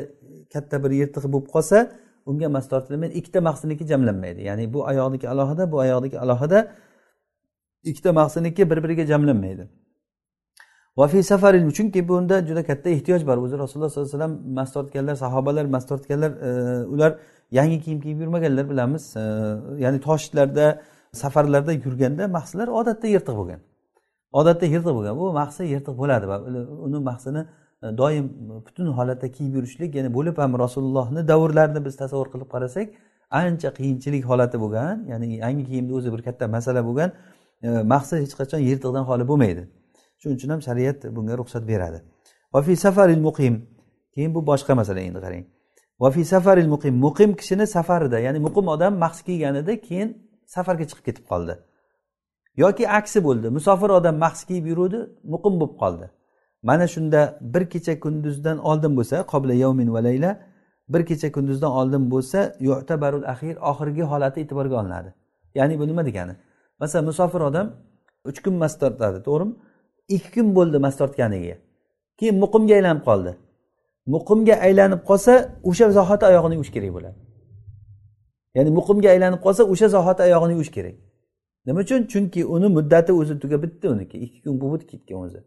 [0.53, 1.79] katta bir yirtiq bo'lib qolsa
[2.31, 4.41] unga mas tortilmaydi ikkita mahsiniki jamlanmaydi.
[4.49, 6.59] Ya'ni bu oyoqniki alohida bu oyoqniki alohida
[7.85, 9.69] ikkita mahsiniki bir biriga jamlanmaydi
[10.97, 13.37] vafi safarin chunki bunda juda katta ehtiyoj bor.
[13.37, 17.19] O'zi rasululloh sollallohu alayhi vasallam mast tortganlar sahobalar mast tortganlar e, ular
[17.51, 19.17] yangi kiyim kiyib yurmaganlar bilamiz.
[19.17, 19.21] E,
[19.85, 23.61] ya'ni toshlarda safarlarda yurganda mahslar odatda yirtiq bo'lgan.
[24.33, 25.15] Odatda yirtiq bo'lgan.
[25.21, 26.27] Bu mahsi yirtiq bo'ladi
[26.87, 27.43] uni mahsini
[27.83, 28.27] e, doim
[28.67, 32.89] butun holatda kiyib yurishlik ya'ni bo'lib ham rasulullohni davrlarini biz tasavvur qilib qarasak
[33.31, 37.11] ancha qiyinchilik holati bo'lgan ya'ni yangi kiyimni o'zi bir katta masala bo'lgan.
[37.63, 39.63] Э, e, mahsi hech qachon yirtiqdan xoli bo'lmaydi.
[40.21, 41.99] Shuning uchun ham shariat bunga ruxsat beradi.
[42.55, 43.55] Vafi safaril muqim
[44.15, 45.45] keyin bu boshqa masala endi qarang.
[46.03, 50.09] Vafi safaril muqim muqim kishini safarida ya'ni muqim odam mahs kiyganida keyin
[50.55, 51.55] safarga chiqib ketib qoldi.
[52.63, 54.99] Yoki aksi bo'ldi musofir odam mahs kiyib yuruvdi
[55.35, 56.07] muqim bo'lib qoldi.
[56.69, 60.31] Mana shunda bir kecha kunduzdan oldin bo'lsa qobla yovmin va layla
[60.93, 65.11] bir kecha kunduzdan oldin bo'lsa yu'tabarul axir oxirgi holati e'tiborga olinadi.
[65.59, 66.35] Ya'ni bu nima degani?
[66.81, 67.67] Masalan musofir odam
[68.29, 69.55] uch kun mas tortadi to'g'rimi?
[70.17, 71.57] Ikki kun bo'ldi mas tortganiga.
[72.19, 73.33] Keyin muqimga aylanib qoldi.
[74.15, 75.33] Muqimga aylanib qolsa
[75.69, 77.19] o'sha zahoti oyog'ini yuvish kerak bo'ladi.
[78.57, 80.97] Ya'ni muqimga aylanib qolsa o'sha zahoti oyog'ini yuvish kerak.
[81.67, 82.01] Nima uchun?
[82.13, 84.17] Chunki uni muddati o'zi tugab bitdi uniki.
[84.25, 85.41] Ikki kun bo'lib ketgan o'zi.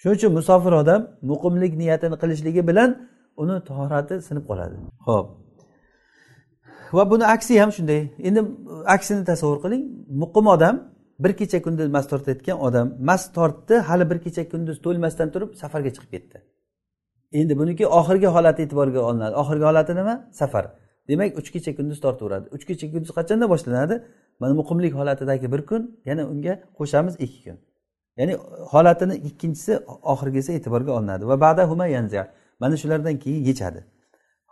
[0.00, 1.00] Shuning uchun musofir odam
[1.30, 2.90] muqimlik niyatini qilishligi bilan
[3.42, 4.76] uni tahorati sinib qoladi.
[5.06, 5.26] Ho'p
[6.92, 8.00] va buni aksi ham shunday.
[8.18, 9.82] Endi uh, aksini tasavvur qiling.
[10.22, 10.76] Muqim odam
[11.24, 15.90] bir kecha kunduz mas tortayotgan odam mas tortdi hali bir kecha kunduz to'lmasdan turib safarga
[15.96, 16.36] chiqib ketdi.
[17.32, 19.34] Endi buniki oxirgi holati e'tiborga olinadi.
[19.42, 20.14] Oxirgi holati nima?
[20.40, 20.64] Safar.
[21.08, 22.46] Demak uch kecha kunduz tortaveradi.
[22.56, 23.94] Uch kecha kunduz qachondan boshlanadi?
[24.40, 27.58] Mana muqimlik holatidagi bir kun yana unga qo'shamiz ikki kun.
[28.18, 28.34] Ya'ni
[28.72, 29.72] holatini ikkinchisi
[30.12, 31.24] oxirgisi e'tiborga olinadi.
[31.30, 32.22] Va bada huma yanza
[32.60, 33.80] mana shulardan keyin yechadi.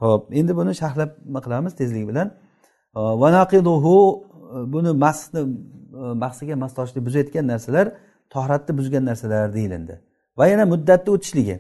[0.03, 2.29] Ho'p endi buni sharhlab nima qilamiz tezlik bilan.
[3.23, 3.97] Vanaqiduhu
[4.75, 5.41] buni masni
[6.25, 6.73] mahsiga mas
[7.07, 7.87] buzayotgan narsalar
[8.35, 9.95] tohratni buzgan narsalar deyilindi.
[10.39, 11.57] Va yana muddatni o'tishligi.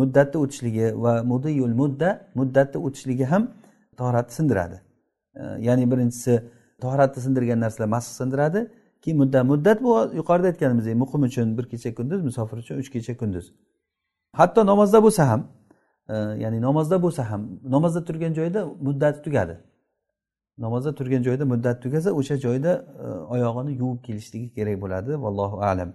[0.00, 3.42] Muddatni o'tishligi va mudiyul mudda muddatni o'tishligi ham
[4.00, 4.76] tohratni sindiradi.
[5.66, 6.34] Ya'ni birinchisi
[6.82, 8.60] tohratni sindirgan narsalar masx sindiradi
[9.02, 9.90] keyin muddat muddat bu
[10.20, 13.46] yuqorida aytganimizdek muqim uchun bir kecha kunduz musofir uchun uch kecha kunduz.
[14.40, 15.40] Hatto namozda bo'lsa ham
[16.14, 19.54] ya'ni namozda bo'lsa ham namozda turgan joyda muddati tugadi.
[20.58, 22.72] Namozda turgan joyda muddati tugasa o'sha joyda
[23.04, 25.22] e, oyog'ini yuvib kelishligi kerak bo'ladi.
[25.24, 25.92] Vallohu alam.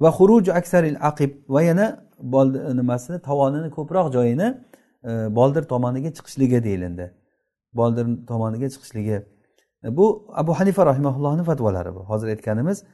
[0.00, 1.86] Va xuruj aksaril aqib va yana
[2.20, 4.48] e, nimasini tovonini ko'proq joyini
[5.04, 7.06] e, boldir tomoniga chiqishligi deyilindi.
[7.74, 9.18] Boldir tomoniga chiqishligi.
[9.98, 12.00] Bu abu hanifa rahimaullohni fatvolari bu.
[12.10, 12.84] Hozir aytganimiz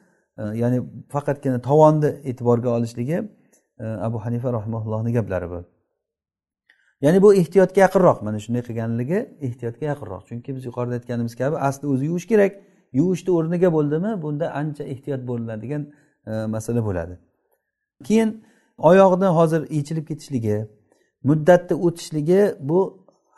[0.62, 0.78] ya'ni
[1.08, 3.18] faqatgina tovonni e'tiborga olishligi
[3.80, 5.73] abu hanifa rahimaullohni gaplari bu.
[7.04, 8.18] Ya'ni bu ehtiyotga yaqinroq.
[8.26, 10.22] Mana shunday qilganligi ehtiyotga yaqinroq.
[10.28, 12.52] Chunki biz yuqorida aytganimiz kabi asli o'zi yuvish kerak.
[12.98, 15.82] Yuvishni o'rniga bo'ldimi bunda ancha ehtiyot bo'linadigan
[16.26, 17.14] e, masala bo'ladi.
[18.08, 18.30] Keyin
[18.90, 20.56] oyoqni hozir yechilib ketishligi
[21.28, 22.40] muddatni o'tishligi
[22.70, 22.80] bu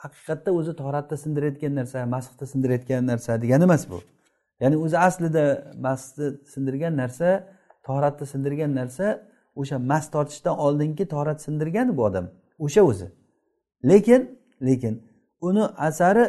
[0.05, 3.99] haqiqatda o'zi toratda sindirayotgan narsa masxda sindirayotgan narsa degani emas bu.
[4.63, 5.45] Ya'ni o'zi aslida
[5.87, 7.29] masni sindirgan narsa
[7.87, 9.07] toratni sindirgan narsa
[9.61, 12.27] o'sha mas tortishdan oldingi torat sindirgan bu odam.
[12.59, 13.07] O'sha o'zi.
[13.85, 15.03] Lekin lekin
[15.41, 16.25] uni asari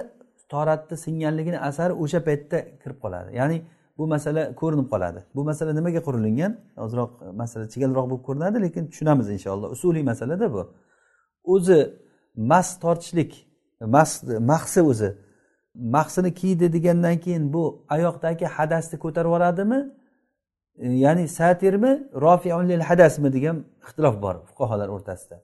[0.49, 3.29] toratni singanligini asari o'sha paytda kirib qoladi.
[3.39, 3.57] Ya'ni
[3.97, 5.19] bu masala ko'rinib qoladi.
[5.35, 6.51] Bu masala nimaga qurilingan
[6.85, 9.69] ozroq masala chigalroq bo'lib ko'rinadi lekin tushunamiz inshaalloh.
[9.75, 10.61] Usuliy masalada bu.
[11.53, 11.79] O'zi
[12.51, 13.31] mas tortishlik
[13.81, 15.09] mas mahsi o'zi
[15.75, 17.63] mahsini kiydi degandan keyin bu
[17.95, 19.79] oyoqdagi hadasni ko'tarib yuboradimi
[21.05, 21.91] ya'ni satirmi
[22.25, 25.37] rofiunlil hadasmi degan ixtilof bor fuqarolar o'rtasida.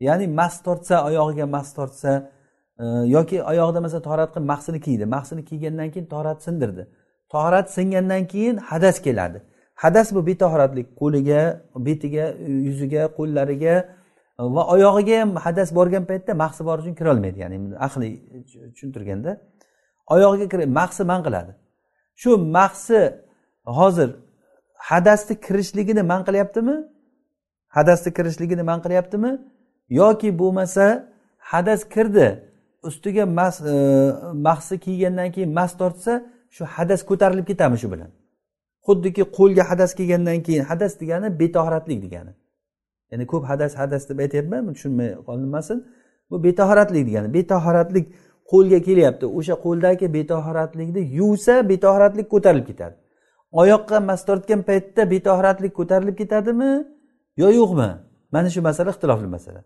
[0.00, 2.30] Ya'ni mas tortsa oyog'iga mas tortsa
[2.78, 2.84] e,
[3.16, 5.04] yoki oyog'ida masalan torat qilib mahsini kiydi.
[5.06, 6.82] Mahsini kiygandan keyin torat sindirdi.
[7.28, 9.38] Torat singandan keyin hadas keladi.
[9.74, 11.40] Hadas bu betohoratlik qo'liga
[11.86, 12.24] betiga
[12.66, 13.74] yuziga qo'llariga
[14.40, 17.38] e, va oyog'iga ham hadas borgan paytda mahsi bor uchun kirolmaydi.
[17.44, 18.12] Ya'ni aqliy
[18.74, 19.30] tushuntirganda.
[20.14, 21.52] Oyog'iga kir mahsi man qiladi.
[22.22, 23.00] Shu mahsi
[23.78, 24.10] hozir
[24.90, 26.76] hadasni kirishligini man qilyaptimi?
[27.76, 29.30] Hadasni kirishligini man qilyaptimi?
[29.90, 30.86] Yoki bo'lmasa
[31.38, 32.28] hadas kirdi
[32.82, 33.74] ustiga mas e,
[34.46, 36.12] mahsi kiygandan keyin mas tortsa
[36.50, 38.10] shu hadas ko'tarilib ketadimi shu bilan?
[38.86, 42.32] Xuddiki qo'lga hadas kelgandan keyin hadas degani betahoratlik degani.
[43.10, 45.78] Ya'ni ko'p hadas hadas deb aytyapman tushunmay qolinmasin
[46.30, 47.28] bu betohoratlik degani.
[47.34, 48.06] Betohoratlik
[48.52, 52.94] qo'lga kelyapti o'sha qo'ldagi betohoratlikni yuvsa betohoratlik ko'tarilib ketadi.
[53.60, 56.70] Oyoqqa mas tortgan paytda betohoratlik ko'tarilib ketadimi
[57.42, 57.90] yo yo'qmi?
[58.34, 59.60] Mana shu masala ixtilofli masala.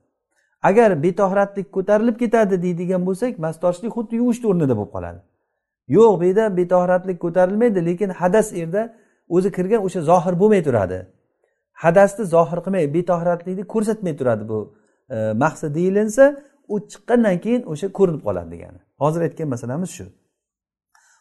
[0.69, 5.21] Agar betohratlik ko'tarilib ketadi deydigan bo'lsak mas tortishlik xuddi yuvishni o'rnida bo'lib qoladi.
[5.97, 8.83] Yo'q bu yerda betohratlik ko'tarilmaydi lekin hadas yerda
[9.37, 10.99] o'zi kirgan o'sha zohir bo'lmay turadi.
[11.85, 14.59] Hadasni zohir qilmay betohratlikni ko'rsatmay turadi bu
[15.15, 16.25] e, maqsad deyilinsa
[16.73, 18.81] u chiqqandan keyin o'sha ko'rinib qoladi degani.
[19.03, 20.07] Hozir aytgan masalamiz shu.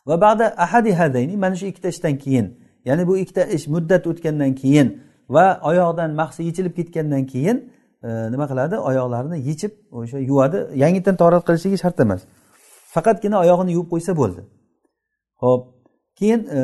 [0.07, 2.47] Va ba'da ahadi hadayni mana shu ikkita ishdan keyin
[2.85, 4.87] ya'ni bu ikkita ish muddat o'tgandan keyin
[5.29, 7.57] va oyoqdan mahsi yechilib ketgandan keyin
[8.03, 8.75] nima qiladi?
[8.89, 10.57] Oyoqlarini yechib o'sha yuvadi.
[10.83, 12.21] Yangitdan torat qilishligi shart emas.
[12.95, 14.41] Faqatgina oyog'ini yuvib qo'ysa bo'ldi.
[15.43, 15.63] Ho'p
[16.19, 16.59] keyin e,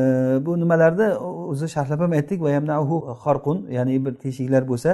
[0.45, 1.05] bu nimalarda
[1.51, 2.39] o'zi sharhlab ham aytdik.
[3.23, 4.91] Xorqun ya'ni bir teshiklar bo'lsa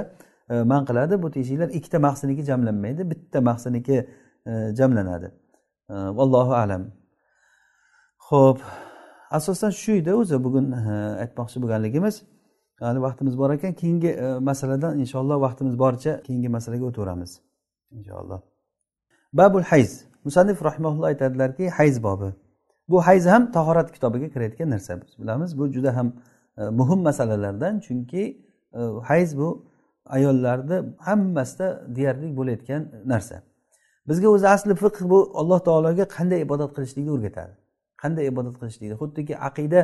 [0.50, 1.22] e, man qiladi.
[1.22, 3.96] Bu teshiklar ikkita mahsiniki jamlanmaydi bitta mahsiniki
[4.46, 5.28] e, jamlanadi.
[6.18, 6.82] Vallohu alam.
[8.28, 8.58] Ho'p
[9.30, 10.44] asosan shu edi o'zi.
[10.44, 10.66] Bugun
[11.24, 12.22] aytmoqchi bo'lganligimiz.
[12.80, 17.40] Hali vaqtimiz bor ekan keyingi e, masaladan inshaalloh vaqtimiz boricha keyingi masalaga o'taveramiz
[17.90, 18.40] inshaalloh.
[19.32, 20.04] Babul hayz.
[20.24, 22.34] Musannif rahimaulloh aytadilarki hayz bobi.
[22.88, 25.58] Bu hayz ham tahorat kitobiga kirayotgan narsa biz bilamiz.
[25.58, 26.12] Bu juda ham
[26.58, 28.22] e, muhim masalalardan chunki
[28.74, 29.48] e, hayz bu
[30.06, 33.42] ayollarni hammasida deyarli bo'layotgan narsa.
[34.08, 37.52] Bizga o'zi asli fiqh bu alloh taologa qanday ibodat qilishlikni o'rgatadi.
[38.02, 39.80] Qanday ibodat qilishlikni xuddiki aqida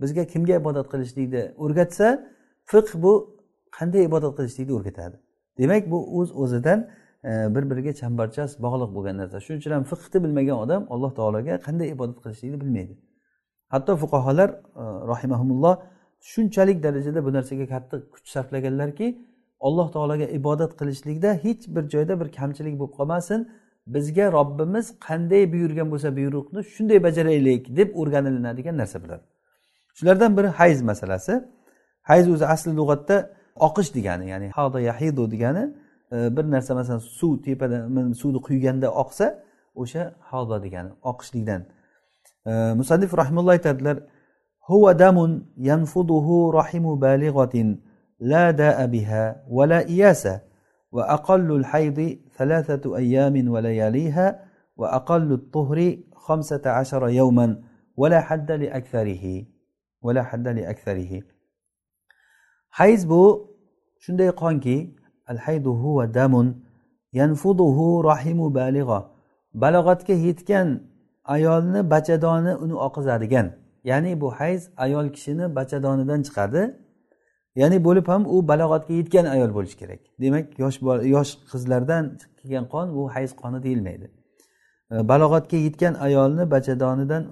[0.00, 2.06] bizga kimga ibodat qilishlikni o'rgatsa
[2.72, 3.12] fiqh bu
[3.78, 5.16] qanday ibodat qilishlikni o'rgatadi.
[5.58, 6.78] Demak bu o'z uz o'zidan
[7.24, 9.40] e, bir biriga chambarchas bog'liq bo'lgan narsa.
[9.44, 12.94] Shuning uchun ham fiqni bilmagan odam alloh taologa qanday ibodat qilishlikni bilmaydi.
[13.74, 15.74] Hatto fuqarolar e, rahimahumulloh
[16.20, 19.06] shunchalik darajada bu narsaga katta kuch sarflaganlarki
[19.60, 23.40] alloh taologa ibodat qilishlikda hech bir joyda bir kamchilik bo'lib qolmasin.
[23.94, 29.20] Bizga robbimiz qanday buyurgan bo'lsa buyruqni shunday bajaraylik deb o'rganilinadigan narsa bular.
[29.98, 31.34] Shulardan biri hayz masalasi.
[32.10, 33.16] Hayz o'zi asli lug'atda
[33.68, 35.64] oqish degani ya'ni hada yahidu degani
[36.14, 39.26] e, bir narsa masalan suv tepadan suvni quyganda oqsa
[39.82, 41.60] o'sha hada degani oqishlikdan.
[42.50, 43.96] E, Musaddif rahimulloh aytadilar
[44.68, 47.68] huva damun yanfuduhu rahimu balig'atin
[48.20, 49.24] la da'a biha
[49.56, 50.32] va la iyasa
[50.92, 54.26] va aqallul haydi thalathatu ayyamin va layaliha
[54.80, 55.88] va aqallut tuhri
[56.26, 57.50] khamsata ashara yawman
[58.00, 59.34] va la hadda li aktharihi
[60.04, 61.35] va la hadda li aktharihi.
[62.70, 63.22] Hayz bu
[63.98, 64.96] shunday qonki
[65.26, 66.64] al haydu huwa damun
[67.12, 69.00] yanfuduhu rahimu balig'a
[69.54, 70.68] balog'atga yetgan
[71.24, 73.46] ayolni bachadoni uni oqizadigan.
[73.84, 76.62] Ya'ni bu hayz ayol kishini bachadonidan chiqadi.
[77.56, 80.00] Ya'ni bo'lib ham u balog'atga yetgan ayol bo'lishi kerak.
[80.20, 80.78] Demak yosh
[81.14, 82.04] yosh qizlardan
[82.38, 84.06] kelgan qon bu hayz qoni deyilmaydi.
[84.90, 87.22] Balog'atga yetgan ayolni bachadonidan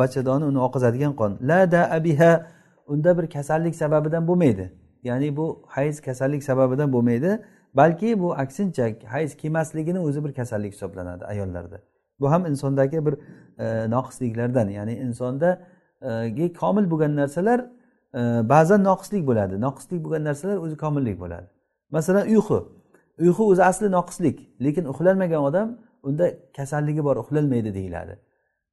[0.00, 1.32] bachadoni uni oqizadigan qon.
[1.40, 2.32] La da abiha
[2.86, 4.72] unda bir kasallik sababidan bo'lmaydi.
[5.02, 7.42] Ya'ni bu hayz kasallik sababidan bo'lmaydi
[7.74, 11.80] balki bu aksincha hayz kelmasligini o'zi bir kasallik hisoblanadi ayollarda.
[12.20, 13.14] Bu ham insondagi bir
[13.58, 17.60] e, noqisliklardan ya'ni insondagi e, komil bo'lgan narsalar
[18.14, 19.60] e, ba'zan noqislik bo'ladi.
[19.60, 21.46] Noqislik bo'lgan narsalar o'zi komillik bo'ladi.
[21.90, 22.68] Masalan uyqu.
[23.18, 28.25] Uyqu o'zi asli noqislik lekin uxlolmagan odam unda kasalligi bor uxlolmaydi deyiladi.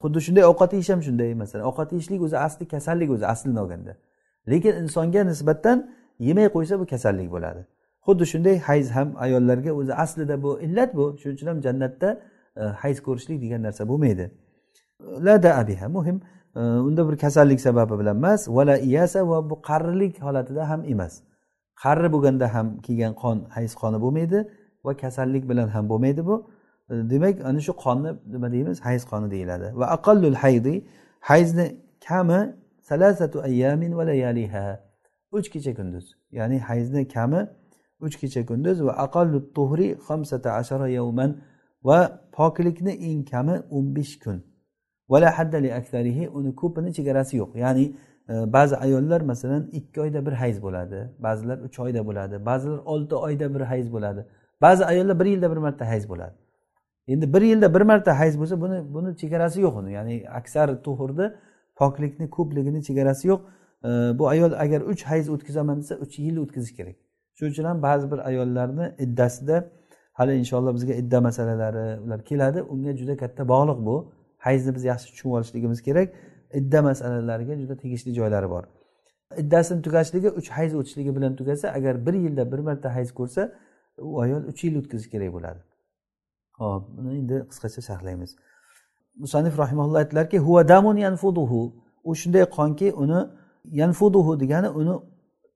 [0.04, 3.94] Xuddi shunday ovqat yeyish ham shunday masalan ovqat yeyishlik o'zi asli kasallik o'zi aslini olganda
[4.52, 5.78] lekin insonga nisbatan
[6.20, 7.62] yemay qo'ysa bu kasallik bo'ladi.
[8.06, 11.18] Xuddi shunday hayz ham ayollarga o'zi aslida bu illat bu.
[11.20, 12.10] Shuning uchun ham jannatda
[12.58, 14.32] e, hayz ko'rishlik degan narsa bo'lmaydi.
[15.26, 16.22] La abiha muhim.
[16.56, 18.48] E, unda bir kasallik sababi bilan emas.
[18.48, 21.14] Vala iyasa va bu qarilik holatida ham emas.
[21.84, 24.40] Qarri bo'lganda ham kelgan qon hayz qoni bo'lmaydi
[24.86, 26.36] va kasallik bilan ham bo'lmaydi bu.
[27.12, 28.78] Demak ana shu qonni nima deymiz?
[28.88, 29.68] Hayz qoni deyiladi.
[29.80, 30.74] Va aqallul haydi
[31.20, 31.66] hayzni
[32.08, 32.40] kami
[32.82, 34.80] salasatu ayyamin va layaliha.
[35.32, 36.06] Uch kecha kunduz.
[36.32, 37.42] Ya'ni hayzni kami
[38.06, 38.78] uch kecha kunduz.
[38.88, 41.32] Va aqallu tuhri xamsata ashara yawman.
[41.84, 42.00] Va
[42.38, 44.38] poklikni eng kami o'n besh kun.
[45.10, 47.52] Vala haddali aksarihi uni ko'pini chegarasi yo'q.
[47.64, 47.86] Ya'ni
[48.30, 51.00] e, ba'zi ayollar masalan ikki oyda bir hayz bo'ladi.
[51.20, 52.46] Ba'zilar uch oyda bo'ladi.
[52.46, 54.22] Ba'zilar olti oyda bir hayz bo'ladi.
[54.62, 56.43] Ba'zi ayollar bir yilda bir marta hayz bo'ladi.
[57.08, 59.92] Endi bir yilda bir marta hayz bo'lsa buni buni chegarasi yo'q uni.
[59.94, 61.32] Ya'ni aksar tuhurni
[61.76, 63.42] poklikni ko'pligini chegarasi yo'q.
[64.20, 66.96] Bu ayol agar uch hayz o'tkazaman desa uch yil o'tkazish kerak.
[67.38, 69.56] Shuning uchun ham ba'zi bir ayollarni iddasida
[70.14, 73.96] hali inshaalloh bizga idda masalalari ular keladi unga juda katta bog'liq bu.
[74.38, 76.08] Hayzni biz yaxshi tushunib olishligimiz kerak.
[76.60, 78.64] Idda masalalariga juda tegishli joylari bor.
[79.42, 83.42] Iddasini tugashligi uch hayz o'tishligi bilan tugasa agar bir yilda bir marta hayz ko'rsa
[83.98, 85.60] u ayol uch yil o'tkazishi kerak bo'ladi.
[86.60, 88.32] Hop buni endi qisqacha sharhlaymiz.
[89.24, 91.62] Musanif rahimaulloh aytdilarki huva damun yanfuduhu.
[92.10, 93.20] U shunday qonki uni
[93.82, 94.94] yanfuduhu degani uni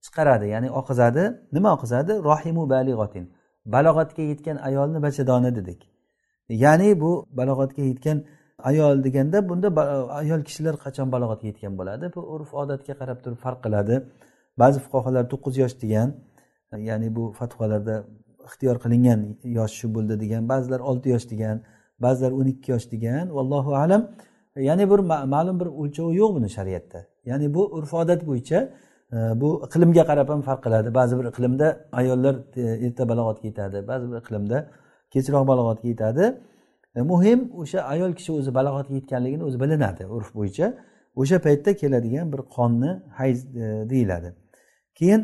[0.06, 1.24] chiqaradi ya'ni oqizadi.
[1.56, 2.14] Nima oqizadi?
[2.30, 3.26] Rohimu balig'otin
[3.74, 5.80] balog'atga yetgan ayolni bachadoni dedik.
[6.64, 8.18] Ya'ni bu balog'atga yetgan
[8.70, 9.70] ayol deganda bunda
[10.22, 12.06] ayol kishilar qachon balog'atga yetgan bo'ladi?
[12.16, 13.96] Bu urf odatga qarab turib farq qiladi.
[14.62, 16.10] Ba'zi fuqarolar to'qqiz yosh degan
[16.90, 17.96] ya'ni bu fatvolarda
[18.48, 19.20] ixtiyor qilingan
[19.58, 21.58] yosh shu bo'ldi degan ba'zilar olti yosh degan
[22.06, 24.02] ba'zilar o'n ikki yosh degan vallohu alam.
[24.56, 25.00] Ya'ni bir
[25.34, 27.00] ma'lum bir o'lchovi yo'q buni shariatda.
[27.26, 28.60] Ya'ni bu urf odat bo'yicha
[29.16, 30.94] e, bu iqlimga qarab ham farq qiladi.
[31.00, 34.58] Ba'zi bir iqlimda ayollar e, erta balog'atga yetadi ba'zi bir iqlimda
[35.14, 36.24] kechroq balog'atga yetadi.
[36.96, 40.68] E, muhim o'sha ayol kishi o'zi balog'atga yetganligini o'zi bilinadi urf bo'yicha.
[41.22, 43.40] O'sha paytda keladigan bir qonni hayz
[43.92, 44.30] deyiladi.
[45.00, 45.22] Keyin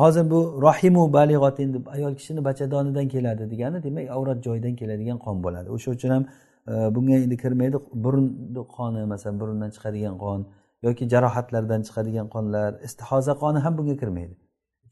[0.00, 5.36] hozir bu rohimu balig'otin deb ayol kishini bachadonidan keladi degani demak avrat joyidan keladigan qon
[5.44, 5.68] bo'ladi.
[5.76, 6.24] O'sha uchun ham
[6.68, 7.76] e, bunga endi kirmaydi.
[8.04, 10.40] Burunni qoni masalan burundan chiqadigan qon
[10.86, 14.34] yoki jarohatlardan chiqadigan qonlar istihoza qoni ham bunga kirmaydi.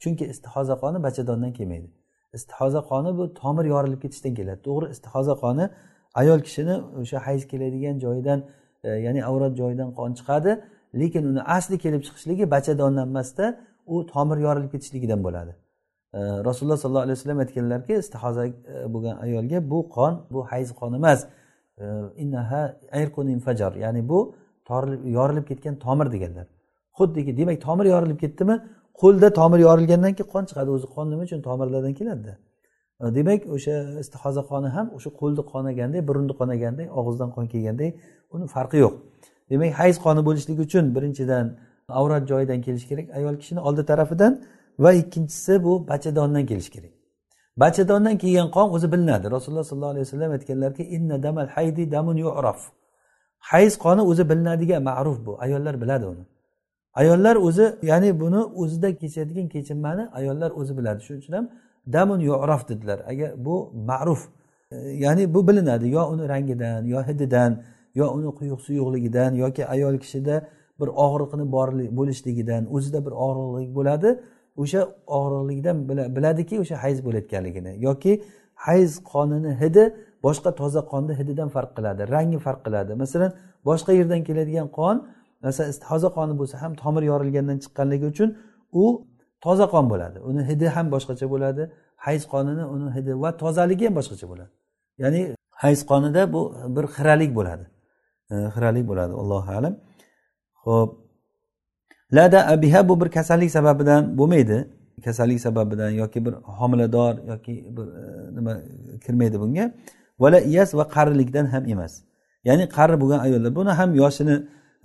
[0.01, 1.87] Chunki istihoza qoni bachadondan kelmaydi.
[2.37, 4.59] Istihoza qoni bu tomir yorilib ketishdan keladi.
[4.67, 5.65] To'g'ri istihoza qoni
[6.21, 8.39] ayol kishini o'sha hayz keladigan joyidan
[8.83, 10.51] e, ya'ni avrat joyidan qon chiqadi
[11.01, 13.45] lekin uni asli kelib chiqishligi bachadondan emasda
[13.85, 15.55] u tomir yorilib ketishligidan bo'ladi.
[16.13, 18.53] E, rasululloh sollallohu alayhi vasallam aytganlarki istihoza e,
[18.93, 21.27] bo'lgan ayolga bu qon bu hayz qon emas.
[22.23, 22.61] Innaha
[22.91, 23.27] ayrqun
[23.85, 24.35] ya'ni bu
[25.17, 26.47] yorilib ketgan tomir deganlar.
[26.97, 28.55] Xuddiki demak tomir yorilib ketdimi?
[29.01, 32.33] Qo'lda tomir yorilgandan keyin qon chiqadi o'zi qon nima uchun tomirlardan keladida
[33.01, 37.89] demak o'sha istihoza qoni ham o'sha qo'lni qonaganday burunni qonaganday og'izdan qon kelganday
[38.35, 38.93] uni farqi yo'q.
[39.51, 41.45] Demak hayz qoni bo'lishligi uchun birinchidan
[41.99, 44.33] avrat joyidan kelishi kerak ayol kishini oldi tarafidan
[44.83, 46.93] va ikkinchisi bu bachadondan kelishi kerak.
[47.57, 49.25] Bachadondan kelgan qon o'zi bilinadi.
[49.31, 52.59] Rasululloh sollallohu alayhi vasallam aytganlarki inna damal haydi damun yu'raf.
[53.51, 55.31] Hayz qoni o'zi bilinadigan ma'ruf bu.
[55.45, 56.23] Ayollar biladi uni.
[56.93, 60.99] Ayollar o'zi ya'ni buni o'zida kechadigan kechinmani ayollar o'zi biladi.
[61.05, 61.45] Shuning uchun ham
[61.95, 62.99] damun yu'raf dedilar.
[63.11, 63.55] Agar bu
[63.89, 64.21] ma'ruf
[65.05, 65.85] ya'ni bu bilinadi.
[65.97, 67.51] Yo uni rangidan yo hididan
[67.99, 70.35] yo uni quyuq suyuqligidan yoki ayol kishida
[70.81, 71.45] bir og'riqni
[71.97, 74.09] bo'lishligidan o'zida bir og'riqlik bo'ladi
[74.61, 74.81] o'sha
[75.17, 75.77] og'riqlikdan
[76.15, 78.13] biladiki o'sha hayz bo'layotganligini yoki
[78.67, 79.83] hayz qonini hidi
[80.25, 82.91] boshqa toza qonni hididan farq qiladi rangi farq qiladi.
[83.03, 83.31] Masalan
[83.69, 84.95] boshqa yerdan keladigan qon
[85.45, 88.29] masalan istihoza qoni bo'lsa ham tomir yorilgandan chiqqanligi uchun
[88.83, 88.85] u
[89.45, 90.17] toza qon bo'ladi.
[90.29, 91.63] Uni hidi ham boshqacha bo'ladi
[92.05, 94.51] hayz qonini uni hidi va tozaligi ham boshqacha bo'ladi.
[95.03, 95.21] Ya'ni
[95.63, 96.41] hayz qonida bu
[96.75, 97.65] bir xiralik bo'ladi.
[98.55, 99.73] Xiralik bo'ladi allohu alam.
[100.65, 100.91] Ho'p
[102.13, 104.67] lada abiha bu bir kasallik sababidan bo'lmaydi.
[105.05, 108.61] Kasallik sababidan yoki bir homilador yoki bir e, nima
[109.05, 109.73] kirmaydi bunga.
[110.19, 111.93] Vala iyas va qarilikdan ham emas.
[112.43, 114.35] Ya'ni qari bo'lgan ayollar buni ham yoshini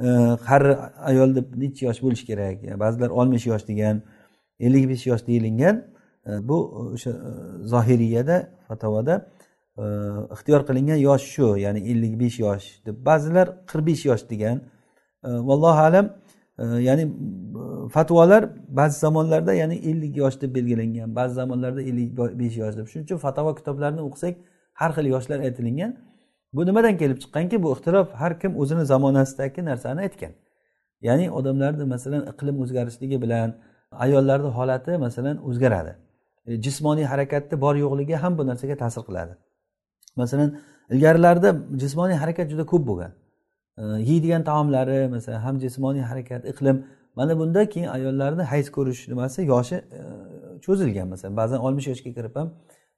[0.01, 0.07] e,
[0.49, 0.73] qari
[1.11, 2.57] ayol deb nechi yosh bo'lishi kerak?
[2.81, 4.03] Ba'zilar oltmish yosh degan
[4.61, 5.77] ellik besh yosh deyilgan
[6.27, 6.57] e, bu
[6.95, 7.13] o'sha
[7.73, 8.37] zohiriyada
[8.69, 9.15] fatovada
[10.35, 12.97] ixtiyor qilingan yosh shu ya'ni ellik besh yosh deb.
[13.09, 14.57] Ba'zilar qirq besh yosh degan
[15.49, 16.07] vallohu alam
[16.59, 22.11] e, ya'ni e, fatvolar ba'zi zamonlarda ya'ni ellik yosh deb belgilangan ba'zi zamonlarda ellik
[22.41, 22.87] besh yosh deb.
[22.91, 24.35] Shuning uchun fatvo kitoblarini o'qisak
[24.81, 25.97] har xil yoshlar aytilingan
[26.57, 30.33] bu nimadan kelib chiqqanki bu ixtilof har kim o'zini zamonasidagi narsani aytgan.
[31.07, 33.49] Ya'ni odamlarni masalan iqlim o'zgarishligi bilan
[34.05, 35.93] ayollarni holati masalan o'zgaradi.
[36.47, 39.35] E, jismoniy harakatni bor yo'qligi ham bu narsaga ta'sir qiladi.
[40.17, 40.51] Masalan
[40.91, 41.51] ilgarilarda
[41.83, 43.13] jismoniy harakat juda ko'p bo'lgan.
[43.79, 46.85] Yeydigan taomlari masalan ham jismoniy harakat iqlim.
[47.17, 50.01] Mana bunda keyin ayollarni hayz ko'rish nimasi yoshi e,
[50.61, 51.37] cho'zilgan masalan.
[51.37, 52.49] Ba'zan oltmish yoshga kirib ham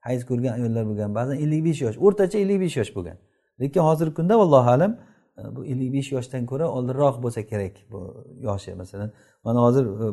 [0.01, 3.17] hayz ko'rgan ayollar bo'lgan ba'zan ellik besh yosh o'rtacha ellik besh yosh bo'lgan.
[3.61, 4.93] Lekin hozirgi kunda allohu alam
[5.39, 8.75] e, bu ellik besh yoshdan ko'ra oldinroq bo'lsa kerak bu yoshi.
[8.75, 9.11] Masalan
[9.45, 10.07] mana hozir e,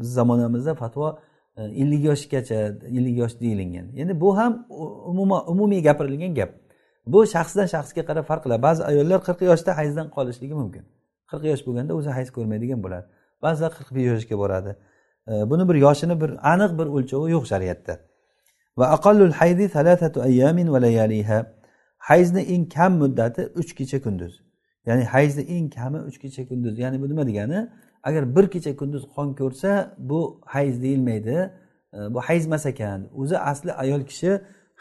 [0.00, 1.18] biz zamonamizda fatvo
[1.56, 2.54] ellik yoshgacha
[2.98, 3.86] ellik yosh deyilgan.
[3.96, 4.66] Endi bu ham
[5.10, 6.50] umuman umumiy gapirilgan gap.
[7.12, 8.62] Bu shaxsdan shaxsga qarab farq qiladi.
[8.68, 10.84] Ba'zi ayollar qirq yoshda hayzdan qolishligi mumkin.
[11.30, 13.06] Qirq yosh bo'lganda o'zi hayz ko'rmaydigan bo'ladi.
[13.44, 14.72] Ba'zilar qirq besh yoshga boradi.
[15.50, 17.94] Buni bir yoshini bir aniq bir o'lchovi yo'q shariatda.
[18.78, 21.38] Va aqallul haydi salatatu ayyamin va layaliha.
[22.08, 24.32] Hayzni eng kam muddati uch kecha kunduz.
[24.88, 26.74] Ya'ni hayzni eng kami uch kecha kunduz.
[26.82, 27.58] Ya'ni bu nima degani?
[28.08, 29.70] Agar bir kecha kunduz qon ko'rsa
[30.10, 30.20] bu
[30.54, 31.36] hayz deyilmaydi.
[32.14, 34.30] Bu hayz emas ekan o'zi asli ayol kishi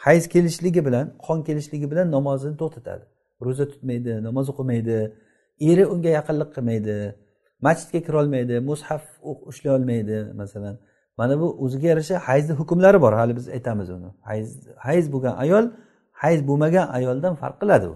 [0.05, 3.03] hayz kelishligi bilan qon kelishligi bilan namozini to'xtatadi.
[3.45, 4.97] Ro'za tutmaydi namoz o'qimaydi
[5.69, 6.95] eri unga yaqinlik qilmaydi
[7.65, 9.03] masjidga kirolmaydi mushaf
[9.49, 10.75] ushlay olmaydi masalan.
[11.19, 14.09] Mana bu o'ziga yarasha hayzni hukmlari bor hali biz aytamiz uni.
[14.29, 14.47] Hayz
[14.87, 15.65] hayz bo'lgan ayol
[16.23, 17.95] hayz bo'lmagan ayoldan farq qiladi u.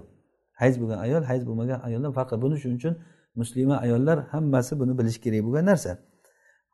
[0.62, 2.42] Hayz bo'lgan ayol hayz bo'lmagan ayoldan farq qiladi.
[2.46, 2.94] Buni shuning uchun
[3.36, 5.92] muslima ayollar hammasi buni bilishi kerak bo'lgan narsa.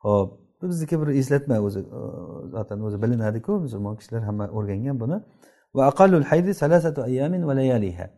[0.04, 0.30] Ho'p
[0.62, 1.84] bizniki bir eslatma o'zi e,
[2.50, 5.18] zotan o'zi bilinadiku musulmon kishilar hamma o'rgangan buni.
[5.76, 8.10] Va aqallul hayzi salasatu ayamin va layaliha.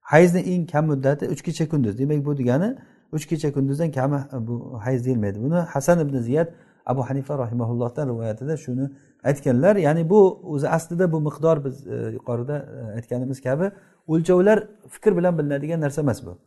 [0.00, 1.98] Hayzni eng kam muddati uch kecha kunduz.
[1.98, 2.76] Demak bu degani
[3.12, 5.42] uch kecha kunduzdan kami e, bu hayz deyilmaydi.
[5.42, 6.48] Buni hasan ibn ziyad
[6.86, 8.90] abu hanifa rahimaullohdan rivoyatida shuni
[9.24, 9.76] aytganlar.
[9.76, 10.20] Ya'ni bu
[10.54, 12.56] o'zi aslida bu miqdor biz e, yuqorida
[12.96, 13.70] aytganimiz kabi
[14.06, 16.38] o'lchovlar fikr bilan bilinadigan narsa emas bu.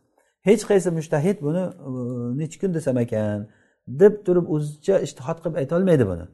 [0.42, 1.90] Hech qaysi mushtahid buni e,
[2.40, 3.48] nechi kun desam ekan
[4.02, 6.26] deb turib o'zicha ishtihod qilib aytolmaydi buni.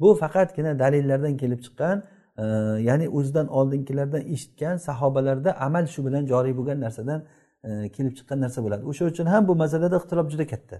[0.00, 2.02] Bu faqatgina dalillardan kelib chiqqan
[2.42, 2.44] e,
[2.88, 7.20] ya'ni o'zidan oldingilardan eshitgan sahobalarda amal shu bilan joriy bo'lgan narsadan
[7.64, 8.82] e, kelib chiqqan narsa bo'ladi.
[8.90, 10.76] O'sha uchun ham bu masalada ixtilof juda katta.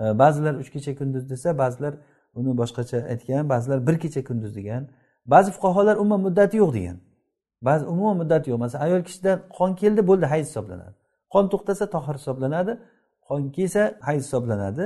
[0.00, 1.94] E, ba'zilar uch kecha kunduz desa ba'zilar
[2.38, 4.82] uni boshqacha aytgan ba'zilar bir kecha kunduz degan.
[5.26, 6.96] Ba'zi fuqarolar umuman muddati yo'q degan.
[7.68, 8.58] Ba'zi umuman muddati yo'q.
[8.64, 10.94] Masalan ayol kishidan qon keldi bo'ldi hayz hisoblanadi.
[11.34, 12.72] Qon to'xtasa tohir hisoblanadi.
[13.28, 14.84] Qon kelsa hayz hisoblanadi.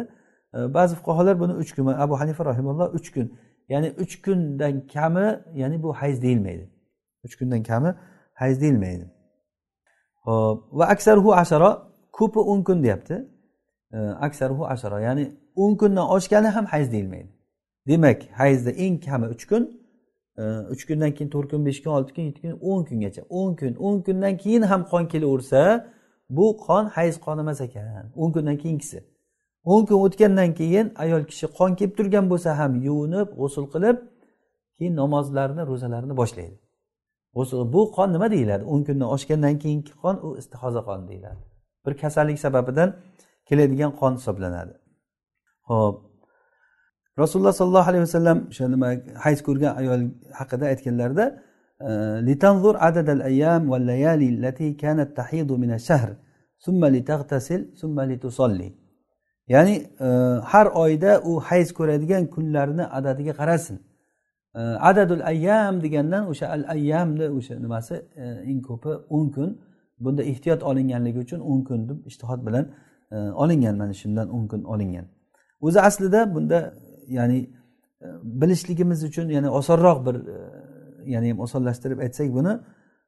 [0.76, 3.26] Ba'zi fuqarolar buni uch kun abu hanifa rahimalloh uch kun.
[3.72, 5.26] Ya'ni uch kundan kami
[5.60, 6.64] ya'ni bu hayz deyilmaydi.
[7.24, 7.90] Uch kundan kami
[8.40, 9.06] hayz deyilmaydi.
[10.24, 11.70] Ho'p va aksarhu asharo
[12.18, 13.16] ko'pi o'n kun deyapti.
[14.26, 15.24] Aksarhu asharo ya'ni
[15.62, 17.30] o'n kundan oshgani ham hayz deyilmaydi.
[17.88, 19.62] Demak hayzda eng kami uch kun
[20.72, 23.22] uch kundan keyin to'rt kun besh kun olti kun yetti kun o'n kungacha.
[23.38, 25.62] O'n kun o'n kundan keyin ham qon kelaversa
[26.36, 28.06] bu qon hayz qoni emas ekan.
[28.22, 28.98] O'n kundan keyingisi
[29.64, 33.96] o'n kun o'tgandan keyin ayol kishi qon kelib turgan bo'lsa ham yuvinib g'usul qilib
[34.78, 36.56] keyin namozlarni ro'zalarni boshlaydi.
[37.36, 38.64] G'usul bu qon nima deyiladi?
[38.72, 41.42] O'n kundan oshgandan keyingi qon u istihoza qoni deyiladi.
[41.86, 42.88] Bir kasallik sababidan
[43.48, 44.74] keladigan qon hisoblanadi.
[45.68, 45.96] Ho'p
[47.18, 48.88] rasululloh sollallohu alayhi vasallam o'sha nima
[49.24, 50.00] hayz ko'rgan ayol
[50.38, 51.26] haqida aytganlarida
[52.28, 56.10] litanzur adadal ayyam va layali allati kanat tahidu min ash-shahr
[56.96, 58.68] litaghtasil thumma litusolli
[59.48, 60.06] ya'ni e,
[60.44, 63.76] har oyda u hayz ko'radigan kunlarni adadiga qarasin.
[64.54, 69.50] E, adadul ayyam degandan o'sha al ayyamni o'sha nimasi e, eng ko'pi o'n kun.
[70.00, 72.64] Bunda ehtiyot olinganligi uchun o'n kun deb ishtihod bilan
[73.12, 75.06] e, olingan mana shundan o'n kun olingan.
[75.60, 76.74] O'zi aslida bunda
[77.08, 77.38] ya'ni
[78.04, 78.06] e,
[78.40, 80.16] bilishligimiz uchun yana osonroq bir
[81.14, 82.52] ya'ni osonlashtirib aytsak buni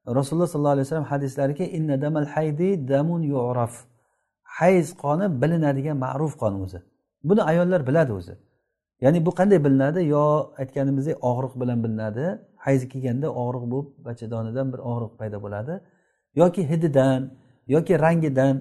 [0.07, 3.90] rasululloh sollallohu alayhi vasallam hadislariki innadamal haydi damun yuraf.
[4.61, 6.79] Hayz qoni bilinadigan ma'ruf qon o'zi.
[7.29, 8.35] Buni ayollar biladi o'zi.
[9.05, 10.01] Ya'ni bu qanday bilinadi?
[10.15, 10.25] Yo
[10.61, 12.25] aytganimizdek og'riq bilan bilinadi.
[12.65, 15.75] Hayz kelganda og'riq bo'lib bachadonidan bir og'riq paydo bo'ladi.
[16.41, 17.21] Yoki hididan
[17.75, 18.55] yoki rangidan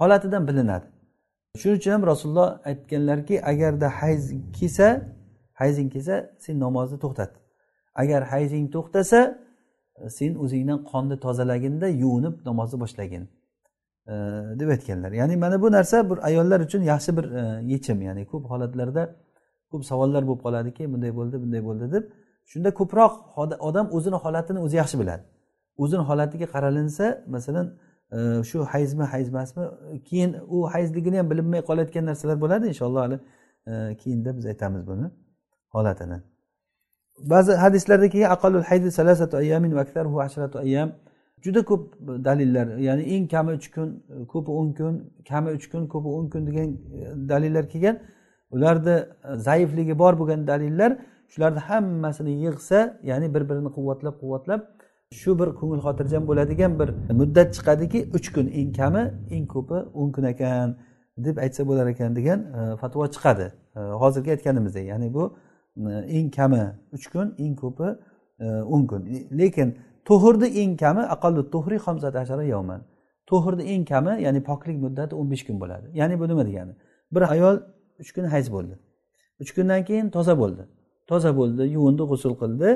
[0.00, 0.86] holatidan bilinadi.
[1.60, 4.22] Shuning uchun ham rasululloh aytganlarki agarda hayz
[4.58, 4.88] kelsa
[5.60, 6.14] hayzing kelsa
[6.44, 7.30] sen namozni to'xtat.
[8.02, 9.20] Agar hayzing to'xtasa
[10.18, 13.24] sen o'zingdan qonni tozalaginda yuvinib namozni boshlagin
[14.60, 15.12] deb aytganlar.
[15.12, 17.42] Ya'ni mana bu narsa bir ayollar uchun yaxshi bir e,
[17.72, 18.02] yechim.
[18.02, 19.16] Ya'ni ko'p holatlarda
[19.70, 22.04] ko'p savollar bo'lib qoladiki bunday bo'ldi bunday bo'ldi deb.
[22.52, 23.12] Shunda ko'proq
[23.68, 25.22] odam o'zini holatini o'zi yaxshi biladi.
[25.82, 27.66] O'zini holatiga qaralinsa masalan
[28.16, 28.18] e,
[28.50, 29.64] shu hayzmi hayz emasmi
[30.08, 33.18] keyin u hayzligini ham bilinmay qolayotgan narsalar bo'ladi inshaalloh hali
[34.02, 35.06] keyinda biz aytamiz buni
[35.74, 36.18] holatini.
[37.32, 40.88] Ba'zi hadislarda kelgan aqalul haydi salasatu ayyamin va aktharuhu ashratu ayyam
[41.42, 41.82] juda ko'p
[42.24, 44.94] dalillar ya'ni eng kami uch kun ko'pi o'n kun
[45.28, 47.96] kami uch kun ko'pi o'n kun degan e, dalillar kelgan.
[48.50, 50.90] Ularni e, zaifligi bor bo'lgan dalillar
[51.32, 52.78] shularni hammasini yig'sa
[53.10, 54.60] ya'ni bir birini quvvatlab quvvatlab
[55.20, 56.88] shu bir ko'ngil xotirjam bo'ladigan bir
[57.20, 60.76] muddat chiqadiki uch kun eng kami eng ko'pi o'n kun ekan
[61.26, 63.46] deb aytsa bo'lar ekan degan e, fatvo chiqadi.
[64.02, 65.24] Hozirgi aytganimizdek ya'ni bu
[66.18, 66.62] eng kami
[66.96, 67.88] uch kun eng ko'pi
[68.74, 69.02] o'n kun.
[69.40, 69.68] Lekin
[70.08, 72.80] to'hurni eng kami aqallu to'hri yovman.
[73.30, 75.86] To'hurni eng kami ya'ni poklik muddati o'n besh kun bo'ladi.
[76.00, 76.72] Ya'ni bu nima degani?
[77.14, 77.56] Bir ayol
[78.02, 78.74] uch kun hayz bo'ldi.
[79.42, 80.62] Uch kundan keyin toza bo'ldi.
[81.10, 82.68] Toza bo'ldi yuvindi g'usul qildi.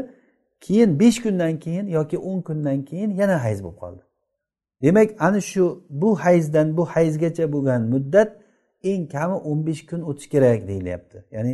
[0.65, 4.03] Keyin besh kundan keyin yoki o'n kundan keyin yana hayz bo'lib qoldi.
[4.83, 5.65] Demak ana shu
[6.03, 8.31] bu hayzdan bu hayzgacha bo'lgan muddat
[8.91, 11.19] eng kami o'n besh kun o'tishi kerak deyilyapti.
[11.37, 11.53] Ya'ni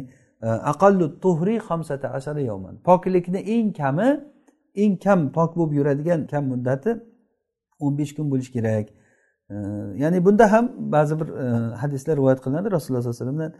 [0.72, 2.74] aqallu tuhri xamsata yovman.
[2.88, 4.08] Poklikni eng kami
[4.74, 6.90] eng kam pok bo'lib yuradigan kam muddati
[7.80, 8.86] o'n besh kun bo'lishi kerak.
[10.02, 11.46] Ya'ni bunda ham ba'zi bir e,
[11.82, 12.68] hadislar rivoyat qilinadi.
[12.76, 13.52] Rasululloh sallallohu alayhi vasallamdan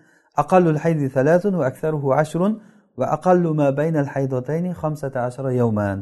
[0.43, 2.53] aqallul haydi thalathun va aksaruhu ashrun
[2.99, 5.99] va aqallu ma baynal haydotayni xamsata ashara yovman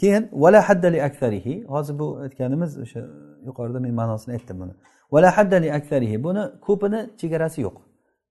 [0.00, 3.00] keyin vala haddali aksarihi hozir bu aytganimiz o'sha
[3.48, 4.74] yuqorida men ma'nosini aytdim buni.
[5.12, 7.76] Vala haddali aksarihi buni ko'pini chegarasi yo'q.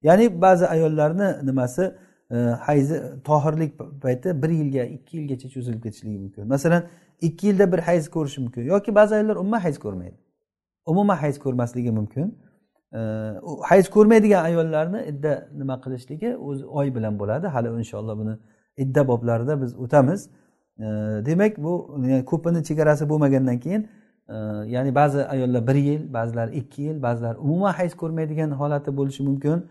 [0.08, 1.84] Ya'ni ba'zi ayollarni nimasi
[2.40, 6.48] hayzi tohirlik payti bir yilga ikki yilgacha cho'zilib ketishligi mumkin.
[6.48, 6.84] Masalan
[7.22, 10.18] ikki yilda bir hayz ko'rishi mumkin yoki ba'zi ayollar umuman hayz ko'rmaydi.
[10.86, 12.36] Umuman hayz ko'rmasligi mumkin.
[13.62, 17.48] Hayz ko'rmaydigan ayollarni idda nima qilishligi o'zi oy bilan bo'ladi.
[17.48, 18.38] Hali inshaalloh buni
[18.78, 20.30] idda boblarida biz o'tamiz.
[21.26, 21.74] Demak bu
[22.26, 23.82] ko'pini chegarasi bo'lmagandan keyin
[24.30, 24.36] e,
[24.76, 29.64] ya'ni ba'zi ayollar bir yil ba'zilar ikki yil ba'zilar umuman hayz ko'rmaydigan holati bo'lishi mumkin.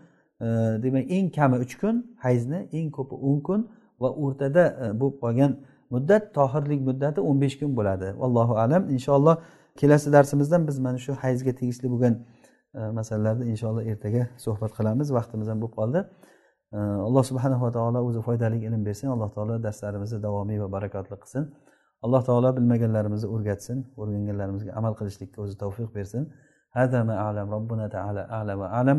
[0.84, 3.60] demak eng kami uch kun hayzni eng ko'pi o'n kun
[4.00, 5.52] va o'rtada e, bo'lib qolgan
[5.94, 9.36] muddat tohirlik muddati o'n besh kun bo'ladi allohu alam inshaalloh
[9.80, 12.14] kelasi darsimizdan biz mana shu hayzga tegishli bo'lgan
[12.78, 16.00] e, masalalarni inshaalloh ertaga suhbat qilamiz vaqtimiz ham bo'lib qoldi
[16.76, 16.78] e,
[17.08, 21.42] alloh subhanava taolo o'zi foydali ilm bersin alloh taolo darslarimizni davomiy va barakotli qilsin
[22.04, 26.24] alloh taolo bilmaganlarimizni o'rgatsin o'rganganlarimizga amal qilishlikka o'zi tavfiq bersin
[26.80, 28.98] هذا ما أعلم ربنا تعالى أعلى وأعلم